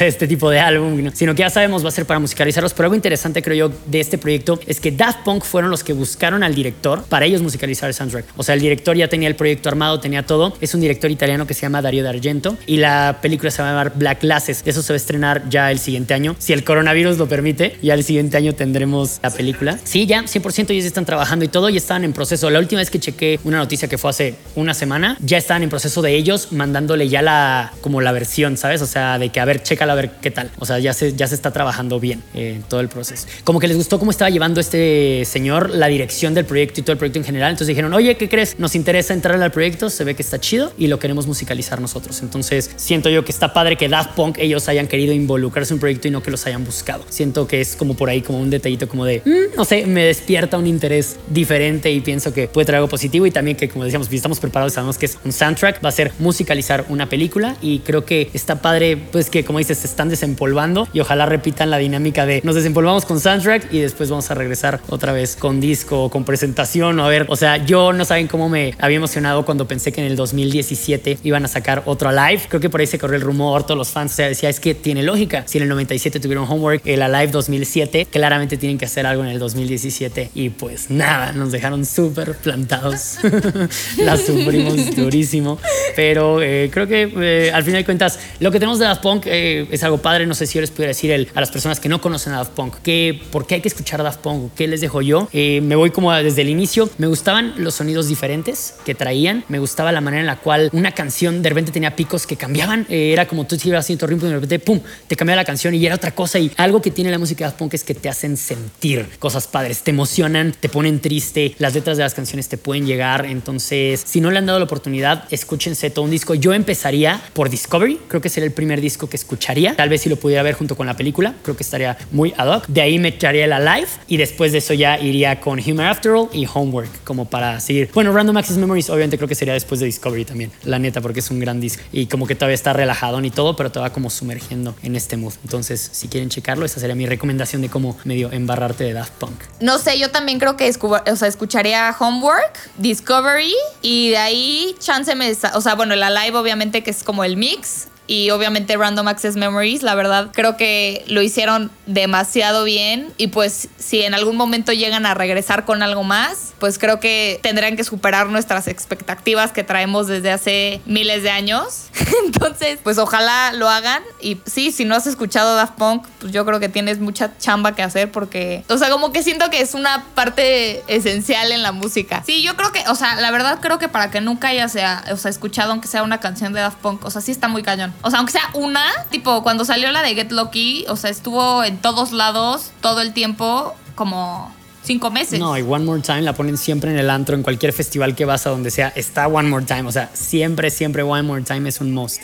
este 0.00 0.26
tipo 0.26 0.50
de 0.50 0.60
álbum, 0.60 1.10
sino 1.14 1.34
que 1.34 1.40
ya 1.40 1.50
sabemos 1.50 1.84
va 1.84 1.88
a 1.88 1.92
ser 1.92 2.06
para 2.06 2.20
musicalizarlos. 2.20 2.72
Pero 2.74 2.86
algo 2.86 2.94
interesante 2.94 3.42
creo 3.42 3.68
yo 3.68 3.76
de 3.86 4.00
este 4.00 4.18
proyecto 4.18 4.60
es 4.66 4.80
que 4.80 4.90
Daft 4.90 5.24
Punk 5.24 5.44
fueron 5.44 5.70
los 5.70 5.82
que 5.82 5.92
buscaron 5.92 6.42
al 6.42 6.54
director 6.54 7.04
para 7.04 7.26
ellos 7.26 7.42
musicalizar 7.42 7.88
el 7.88 7.94
soundtrack. 7.94 8.26
O 8.36 8.42
sea, 8.42 8.54
el 8.54 8.60
director 8.60 8.96
ya 8.96 9.08
tenía 9.08 9.28
el 9.28 9.36
proyecto 9.36 9.68
armado, 9.68 10.00
tenía 10.00 10.24
todo. 10.24 10.56
Es 10.60 10.74
un 10.74 10.80
director 10.80 11.10
italiano 11.10 11.46
que 11.46 11.54
se 11.54 11.62
llama 11.62 11.82
Dario 11.82 12.02
D'Argento 12.04 12.56
y 12.66 12.76
la 12.76 13.18
película 13.20 13.50
se 13.50 13.62
va 13.62 13.68
a 13.68 13.72
llamar 13.72 13.92
Black 13.94 14.22
Glasses. 14.22 14.62
Eso 14.64 14.82
se 14.82 14.92
va 14.92 14.94
a 14.94 14.96
estrenar 14.96 15.48
ya 15.48 15.70
el 15.70 15.78
siguiente 15.78 16.14
año. 16.14 16.36
Si 16.38 16.52
el 16.52 16.64
coronavirus 16.64 17.18
lo 17.18 17.28
permite, 17.28 17.78
ya 17.82 17.94
el 17.94 18.04
siguiente 18.04 18.36
año 18.36 18.54
tendremos 18.54 19.18
la 19.22 19.30
película. 19.30 19.78
Sí, 19.84 20.06
ya 20.06 20.22
100% 20.22 20.70
ellos 20.70 20.84
están 20.84 21.04
trabajando 21.04 21.44
y 21.44 21.48
todo 21.48 21.68
y 21.68 21.76
están 21.76 22.03
en 22.04 22.12
proceso. 22.12 22.50
La 22.50 22.58
última 22.58 22.80
vez 22.80 22.90
que 22.90 22.98
chequé 22.98 23.40
una 23.44 23.58
noticia 23.58 23.88
que 23.88 23.98
fue 23.98 24.10
hace 24.10 24.36
una 24.54 24.74
semana, 24.74 25.16
ya 25.20 25.38
estaban 25.38 25.62
en 25.62 25.70
proceso 25.70 26.02
de 26.02 26.14
ellos 26.14 26.52
mandándole 26.52 27.08
ya 27.08 27.22
la 27.22 27.72
como 27.80 28.00
la 28.00 28.12
versión, 28.12 28.56
¿sabes? 28.56 28.82
O 28.82 28.86
sea, 28.86 29.18
de 29.18 29.30
que 29.30 29.40
a 29.40 29.44
ver, 29.44 29.62
chécala 29.62 29.92
a 29.92 29.96
ver 29.96 30.10
qué 30.20 30.30
tal. 30.30 30.50
O 30.58 30.66
sea, 30.66 30.78
ya 30.78 30.92
se, 30.92 31.14
ya 31.14 31.26
se 31.26 31.34
está 31.34 31.50
trabajando 31.52 32.00
bien 32.00 32.22
eh, 32.34 32.60
todo 32.68 32.80
el 32.80 32.88
proceso. 32.88 33.26
Como 33.44 33.60
que 33.60 33.68
les 33.68 33.76
gustó 33.76 33.98
cómo 33.98 34.10
estaba 34.10 34.30
llevando 34.30 34.60
este 34.60 35.24
señor 35.24 35.70
la 35.70 35.88
dirección 35.88 36.34
del 36.34 36.44
proyecto 36.44 36.80
y 36.80 36.82
todo 36.82 36.92
el 36.92 36.98
proyecto 36.98 37.18
en 37.18 37.24
general. 37.24 37.50
Entonces 37.50 37.68
dijeron, 37.68 37.92
oye, 37.94 38.16
¿qué 38.16 38.28
crees? 38.28 38.58
Nos 38.58 38.74
interesa 38.74 39.14
entrar 39.14 39.40
al 39.40 39.50
proyecto, 39.50 39.90
se 39.90 40.04
ve 40.04 40.14
que 40.14 40.22
está 40.22 40.38
chido 40.38 40.72
y 40.78 40.86
lo 40.86 40.98
queremos 40.98 41.26
musicalizar 41.26 41.80
nosotros. 41.80 42.20
Entonces 42.22 42.70
siento 42.76 43.08
yo 43.10 43.24
que 43.24 43.32
está 43.32 43.52
padre 43.52 43.76
que 43.76 43.88
Daft 43.88 44.14
Punk 44.14 44.38
ellos 44.38 44.68
hayan 44.68 44.86
querido 44.86 45.12
involucrarse 45.12 45.72
en 45.72 45.76
un 45.76 45.80
proyecto 45.80 46.08
y 46.08 46.10
no 46.10 46.22
que 46.22 46.30
los 46.30 46.46
hayan 46.46 46.64
buscado. 46.64 47.04
Siento 47.08 47.46
que 47.46 47.60
es 47.60 47.76
como 47.76 47.94
por 47.94 48.08
ahí 48.10 48.22
como 48.22 48.40
un 48.40 48.50
detallito 48.50 48.88
como 48.88 49.04
de, 49.04 49.22
mm, 49.24 49.56
no 49.56 49.64
sé, 49.64 49.86
me 49.86 50.04
despierta 50.04 50.58
un 50.58 50.66
interés 50.66 51.16
diferente 51.28 51.90
y 51.94 52.00
pienso 52.00 52.32
que 52.32 52.48
puede 52.48 52.66
traer 52.66 52.78
algo 52.78 52.88
positivo 52.88 53.26
y 53.26 53.30
también 53.30 53.56
que, 53.56 53.68
como 53.68 53.84
decíamos, 53.84 54.08
estamos 54.12 54.40
preparados, 54.40 54.72
sabemos 54.72 54.98
que 54.98 55.06
es 55.06 55.18
un 55.24 55.32
soundtrack, 55.32 55.84
va 55.84 55.88
a 55.88 55.92
ser 55.92 56.12
musicalizar 56.18 56.86
una 56.88 57.08
película 57.08 57.56
y 57.60 57.80
creo 57.80 58.04
que 58.04 58.30
está 58.32 58.62
padre, 58.62 58.96
pues 58.96 59.30
que 59.30 59.44
como 59.44 59.58
dices, 59.58 59.78
se 59.78 59.86
están 59.86 60.08
desempolvando 60.08 60.88
y 60.92 61.00
ojalá 61.00 61.26
repitan 61.26 61.70
la 61.70 61.78
dinámica 61.78 62.26
de 62.26 62.40
nos 62.44 62.54
desempolvamos 62.54 63.04
con 63.04 63.20
soundtrack 63.20 63.72
y 63.72 63.80
después 63.80 64.10
vamos 64.10 64.30
a 64.30 64.34
regresar 64.34 64.80
otra 64.88 65.12
vez 65.12 65.36
con 65.36 65.60
disco 65.60 66.04
o 66.04 66.10
con 66.10 66.24
presentación 66.24 67.00
a 67.00 67.08
ver, 67.08 67.26
o 67.28 67.36
sea, 67.36 67.64
yo 67.64 67.92
no 67.92 68.04
saben 68.04 68.26
cómo 68.26 68.48
me 68.48 68.74
había 68.78 68.96
emocionado 68.96 69.44
cuando 69.44 69.66
pensé 69.66 69.92
que 69.92 70.00
en 70.00 70.06
el 70.06 70.16
2017 70.16 71.18
iban 71.22 71.44
a 71.44 71.48
sacar 71.48 71.82
otro 71.86 72.10
live, 72.10 72.42
creo 72.48 72.60
que 72.60 72.70
por 72.70 72.80
ahí 72.80 72.86
se 72.86 72.98
corrió 72.98 73.16
el 73.16 73.22
rumor, 73.22 73.64
todos 73.64 73.78
los 73.78 73.90
fans, 73.90 74.12
o 74.12 74.14
sea, 74.16 74.28
decía, 74.28 74.48
es 74.48 74.60
que 74.60 74.74
tiene 74.74 75.02
lógica, 75.02 75.44
si 75.46 75.58
en 75.58 75.64
el 75.64 75.68
97 75.68 76.20
tuvieron 76.20 76.46
Homework, 76.48 76.82
el 76.86 77.02
Alive 77.02 77.32
2007, 77.32 78.06
claramente 78.10 78.56
tienen 78.56 78.78
que 78.78 78.84
hacer 78.84 79.06
algo 79.06 79.22
en 79.24 79.30
el 79.30 79.38
2017 79.38 80.30
y 80.34 80.50
pues 80.50 80.90
nada, 80.90 81.32
nos 81.32 81.52
dejaron 81.52 81.83
súper 81.86 82.34
plantados, 82.36 83.18
la 83.98 84.16
sufrimos 84.16 84.94
durísimo, 84.94 85.58
pero 85.96 86.40
eh, 86.42 86.70
creo 86.72 86.86
que 86.86 87.12
eh, 87.16 87.50
al 87.52 87.64
final 87.64 87.80
de 87.80 87.84
cuentas 87.84 88.18
lo 88.40 88.50
que 88.50 88.58
tenemos 88.58 88.78
de 88.78 88.84
Daft 88.84 89.02
Punk 89.02 89.24
eh, 89.26 89.66
es 89.70 89.82
algo 89.82 89.98
padre, 89.98 90.26
no 90.26 90.34
sé 90.34 90.46
si 90.46 90.54
yo 90.54 90.60
les 90.60 90.70
pudiera 90.70 90.88
decir 90.88 91.10
el, 91.10 91.28
a 91.34 91.40
las 91.40 91.50
personas 91.50 91.80
que 91.80 91.88
no 91.88 92.00
conocen 92.00 92.32
a 92.32 92.36
Daft 92.36 92.52
Punk, 92.52 92.76
que, 92.82 93.20
por 93.30 93.46
qué 93.46 93.56
hay 93.56 93.60
que 93.60 93.68
escuchar 93.68 94.00
a 94.00 94.04
Daft 94.04 94.20
Punk, 94.20 94.52
qué 94.54 94.68
les 94.68 94.80
dejo 94.80 95.02
yo, 95.02 95.28
me 95.32 95.76
voy 95.76 95.90
como 95.90 96.12
desde 96.12 96.42
el 96.42 96.48
inicio, 96.48 96.88
me 96.98 97.06
gustaban 97.06 97.54
los 97.58 97.74
sonidos 97.74 98.08
diferentes 98.08 98.74
que 98.84 98.94
traían, 98.94 99.44
me 99.48 99.58
gustaba 99.58 99.92
la 99.92 100.00
manera 100.00 100.20
en 100.20 100.26
la 100.26 100.36
cual 100.36 100.70
una 100.72 100.92
canción 100.92 101.42
de 101.42 101.48
repente 101.48 101.72
tenía 101.72 101.96
picos 101.96 102.26
que 102.26 102.36
cambiaban, 102.36 102.86
era 102.88 103.26
como 103.26 103.46
tú 103.46 103.56
ibas 103.64 103.84
haciendo 103.84 104.06
ritmo 104.06 104.26
y 104.26 104.30
de 104.30 104.34
repente, 104.34 104.58
pum, 104.58 104.80
te 105.06 105.16
cambiaba 105.16 105.42
la 105.42 105.44
canción 105.44 105.74
y 105.74 105.84
era 105.84 105.94
otra 105.94 106.12
cosa. 106.12 106.38
Y 106.38 106.50
algo 106.56 106.80
que 106.82 106.90
tiene 106.90 107.10
la 107.10 107.18
música 107.18 107.44
de 107.44 107.50
Daft 107.50 107.58
Punk 107.58 107.74
es 107.74 107.84
que 107.84 107.94
te 107.94 108.08
hacen 108.08 108.36
sentir 108.36 109.08
cosas 109.18 109.46
padres, 109.46 109.82
te 109.82 109.90
emocionan, 109.90 110.54
te 110.58 110.68
ponen 110.68 111.00
triste, 111.00 111.54
las 111.58 111.73
letras 111.74 111.96
de 111.96 112.02
las 112.02 112.14
canciones 112.14 112.48
te 112.48 112.58
pueden 112.58 112.86
llegar, 112.86 113.24
entonces 113.26 114.02
si 114.04 114.20
no 114.20 114.30
le 114.30 114.38
han 114.38 114.46
dado 114.46 114.58
la 114.58 114.64
oportunidad, 114.64 115.24
escúchense 115.30 115.90
todo 115.90 116.04
un 116.04 116.10
disco. 116.10 116.34
Yo 116.34 116.52
empezaría 116.52 117.20
por 117.32 117.48
Discovery, 117.48 118.00
creo 118.08 118.20
que 118.20 118.28
sería 118.28 118.46
el 118.46 118.52
primer 118.52 118.80
disco 118.80 119.08
que 119.08 119.16
escucharía, 119.16 119.74
tal 119.76 119.88
vez 119.88 120.02
si 120.02 120.08
lo 120.08 120.16
pudiera 120.16 120.42
ver 120.42 120.54
junto 120.54 120.76
con 120.76 120.86
la 120.86 120.96
película, 120.96 121.34
creo 121.42 121.56
que 121.56 121.62
estaría 121.62 121.96
muy 122.12 122.34
ad 122.36 122.48
hoc. 122.48 122.66
De 122.66 122.82
ahí 122.82 122.98
me 122.98 123.08
echaría 123.08 123.46
la 123.46 123.60
live 123.60 123.88
y 124.06 124.16
después 124.16 124.52
de 124.52 124.58
eso 124.58 124.74
ya 124.74 124.98
iría 124.98 125.40
con 125.40 125.58
Human 125.58 125.86
After 125.86 126.12
All 126.12 126.28
y 126.32 126.46
Homework, 126.52 127.04
como 127.04 127.24
para 127.24 127.60
seguir. 127.60 127.90
Bueno, 127.94 128.12
Random 128.12 128.36
Access 128.36 128.58
Memories 128.58 128.90
obviamente 128.90 129.16
creo 129.16 129.28
que 129.28 129.34
sería 129.34 129.54
después 129.54 129.80
de 129.80 129.86
Discovery 129.86 130.24
también, 130.24 130.52
la 130.64 130.78
neta, 130.78 131.00
porque 131.00 131.20
es 131.20 131.30
un 131.30 131.40
gran 131.40 131.60
disco 131.60 131.82
y 131.92 132.06
como 132.06 132.26
que 132.26 132.34
todavía 132.34 132.54
está 132.54 132.72
relajado 132.72 133.14
y 133.22 133.30
todo, 133.30 133.54
pero 133.54 133.70
te 133.70 133.80
como 133.92 134.08
sumergiendo 134.08 134.74
en 134.82 134.96
este 134.96 135.16
mood. 135.16 135.34
Entonces, 135.44 135.90
si 135.92 136.08
quieren 136.08 136.30
checarlo, 136.30 136.64
esa 136.64 136.80
sería 136.80 136.94
mi 136.94 137.06
recomendación 137.06 137.60
de 137.60 137.68
cómo 137.68 137.96
medio 138.04 138.32
embarrarte 138.32 138.82
de 138.82 138.94
Daft 138.94 139.12
Punk. 139.14 139.34
No 139.60 139.78
sé, 139.78 139.98
yo 139.98 140.10
también 140.10 140.38
creo 140.38 140.56
que 140.56 140.70
o 140.80 141.16
sea, 141.16 141.28
escucharía 141.64 141.96
Homework, 141.98 142.70
Discovery 142.76 143.54
y 143.80 144.10
de 144.10 144.18
ahí 144.18 144.76
chance 144.78 145.14
me... 145.14 145.32
O 145.54 145.60
sea, 145.60 145.74
bueno, 145.74 145.96
la 145.96 146.10
live 146.10 146.36
obviamente 146.36 146.82
que 146.82 146.90
es 146.90 147.02
como 147.02 147.24
el 147.24 147.36
mix 147.36 147.88
y 148.06 148.30
obviamente 148.30 148.76
Random 148.76 149.08
Access 149.08 149.36
Memories, 149.36 149.82
la 149.82 149.94
verdad 149.94 150.28
creo 150.32 150.56
que 150.56 151.04
lo 151.08 151.22
hicieron 151.22 151.70
demasiado 151.86 152.64
bien 152.64 153.12
y 153.16 153.28
pues 153.28 153.68
si 153.78 154.02
en 154.02 154.14
algún 154.14 154.36
momento 154.36 154.72
llegan 154.72 155.06
a 155.06 155.14
regresar 155.14 155.64
con 155.64 155.82
algo 155.82 156.04
más, 156.04 156.54
pues 156.58 156.78
creo 156.78 157.00
que 157.00 157.40
tendrán 157.42 157.76
que 157.76 157.84
superar 157.84 158.28
nuestras 158.28 158.68
expectativas 158.68 159.52
que 159.52 159.64
traemos 159.64 160.06
desde 160.06 160.30
hace 160.30 160.80
miles 160.86 161.22
de 161.22 161.30
años. 161.30 161.88
Entonces, 162.26 162.78
pues 162.82 162.98
ojalá 162.98 163.52
lo 163.52 163.68
hagan 163.68 164.02
y 164.20 164.38
sí, 164.46 164.70
si 164.70 164.84
no 164.84 164.94
has 164.94 165.06
escuchado 165.06 165.56
Daft 165.56 165.74
Punk, 165.74 166.06
pues 166.20 166.32
yo 166.32 166.44
creo 166.44 166.60
que 166.60 166.68
tienes 166.68 166.98
mucha 166.98 167.36
chamba 167.38 167.74
que 167.74 167.82
hacer 167.82 168.10
porque, 168.10 168.64
o 168.68 168.76
sea, 168.76 168.90
como 168.90 169.12
que 169.12 169.22
siento 169.22 169.48
que 169.50 169.60
es 169.60 169.74
una 169.74 170.04
parte 170.14 170.82
esencial 170.88 171.52
en 171.52 171.62
la 171.62 171.72
música. 171.72 172.22
Sí, 172.26 172.42
yo 172.42 172.56
creo 172.56 172.72
que, 172.72 172.82
o 172.88 172.94
sea, 172.94 173.16
la 173.16 173.30
verdad 173.30 173.58
creo 173.60 173.78
que 173.78 173.88
para 173.88 174.10
que 174.10 174.20
nunca 174.20 174.48
hayas 174.48 174.74
o 174.74 175.16
sea, 175.16 175.30
escuchado 175.30 175.72
aunque 175.72 175.88
sea 175.88 176.02
una 176.02 176.20
canción 176.20 176.52
de 176.52 176.60
Daft 176.60 176.78
Punk, 176.78 177.04
o 177.04 177.10
sea, 177.10 177.22
sí 177.22 177.30
está 177.30 177.48
muy 177.48 177.62
cañón. 177.62 177.93
O 178.02 178.10
sea, 178.10 178.18
aunque 178.18 178.32
sea 178.32 178.50
una, 178.54 178.84
tipo 179.10 179.42
cuando 179.42 179.64
salió 179.64 179.90
la 179.92 180.02
de 180.02 180.14
Get 180.14 180.32
Lucky, 180.32 180.84
o 180.88 180.96
sea, 180.96 181.10
estuvo 181.10 181.64
en 181.64 181.78
todos 181.78 182.12
lados 182.12 182.72
todo 182.80 183.00
el 183.00 183.12
tiempo 183.12 183.74
como 183.94 184.52
cinco 184.82 185.10
meses. 185.10 185.38
No, 185.38 185.56
y 185.56 185.62
One 185.62 185.84
More 185.84 186.02
Time 186.02 186.22
la 186.22 186.34
ponen 186.34 186.56
siempre 186.56 186.90
en 186.90 186.98
el 186.98 187.10
antro, 187.10 187.34
en 187.34 187.42
cualquier 187.42 187.72
festival 187.72 188.14
que 188.14 188.24
vas 188.24 188.46
a 188.46 188.50
donde 188.50 188.70
sea, 188.70 188.92
está 188.94 189.26
One 189.26 189.48
More 189.48 189.64
Time. 189.64 189.84
O 189.84 189.92
sea, 189.92 190.10
siempre, 190.12 190.70
siempre 190.70 191.02
One 191.02 191.22
More 191.22 191.42
Time 191.42 191.68
es 191.68 191.80
un 191.80 191.92
must. 191.92 192.22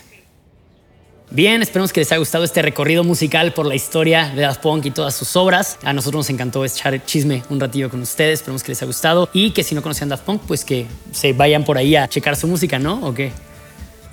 Bien, 1.32 1.62
esperemos 1.62 1.92
que 1.92 2.00
les 2.00 2.10
haya 2.10 2.18
gustado 2.18 2.42
este 2.42 2.60
recorrido 2.60 3.04
musical 3.04 3.52
por 3.52 3.64
la 3.64 3.76
historia 3.76 4.30
de 4.34 4.42
Daft 4.42 4.62
Punk 4.62 4.86
y 4.86 4.90
todas 4.90 5.14
sus 5.14 5.36
obras. 5.36 5.78
A 5.84 5.92
nosotros 5.92 6.20
nos 6.20 6.30
encantó 6.30 6.64
echar 6.64 7.04
chisme 7.04 7.44
un 7.50 7.60
ratillo 7.60 7.88
con 7.88 8.02
ustedes. 8.02 8.40
Esperemos 8.40 8.64
que 8.64 8.72
les 8.72 8.82
haya 8.82 8.88
gustado 8.88 9.28
y 9.32 9.52
que 9.52 9.62
si 9.62 9.76
no 9.76 9.82
conocían 9.82 10.08
Daft 10.08 10.24
Punk, 10.24 10.42
pues 10.48 10.64
que 10.64 10.86
se 11.12 11.32
vayan 11.32 11.64
por 11.64 11.78
ahí 11.78 11.94
a 11.94 12.08
checar 12.08 12.34
su 12.34 12.48
música, 12.48 12.80
¿no? 12.80 13.06
¿O 13.06 13.14
qué? 13.14 13.32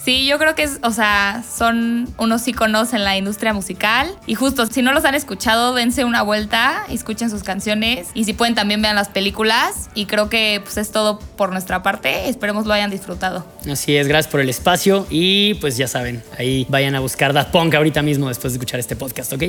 Sí, 0.08 0.26
yo 0.26 0.38
creo 0.40 0.56
que 0.56 0.64
es, 0.64 0.80
o 0.84 0.92
sea, 0.92 1.44
son 1.54 2.08
unos 2.18 2.48
iconos 2.48 2.94
en 2.94 3.04
la 3.04 3.18
industria 3.18 3.52
musical. 3.52 4.10
Y 4.26 4.36
justo, 4.36 4.66
si 4.66 4.82
no 4.82 4.94
los 4.94 5.04
han 5.04 5.16
escuchado, 5.16 5.74
dense 5.74 6.06
una 6.06 6.22
vuelta, 6.22 6.86
escuchen 6.90 7.30
sus 7.30 7.44
canciones. 7.44 8.08
Y 8.14 8.24
si 8.24 8.32
pueden, 8.32 8.56
también 8.56 8.82
vean 8.82 8.96
las 8.96 9.10
películas. 9.10 9.90
Y 9.96 10.06
creo 10.06 10.30
que 10.30 10.62
pues, 10.64 10.78
es 10.78 10.92
todo 10.92 11.20
por 11.20 11.52
nuestra 11.52 11.84
parte. 11.84 12.30
Esperemos 12.30 12.66
lo 12.66 12.74
hayan 12.74 12.90
disfrutado. 12.90 13.46
Así 13.70 13.98
es, 13.98 14.08
gracias 14.08 14.32
por 14.32 14.40
el 14.40 14.48
espacio. 14.48 15.06
Y 15.10 15.56
pues 15.56 15.76
ya 15.76 15.90
saben, 15.90 16.24
ahí 16.40 16.66
vayan 16.70 16.96
a 16.96 17.02
buscar 17.02 17.34
Daft 17.34 17.52
Punk 17.52 17.76
ahorita 17.76 18.02
mismo 18.02 18.30
después 18.30 18.54
de 18.54 18.60
escuchar 18.60 18.80
este 18.80 18.96
podcast, 18.96 19.34
¿ok? 19.34 19.44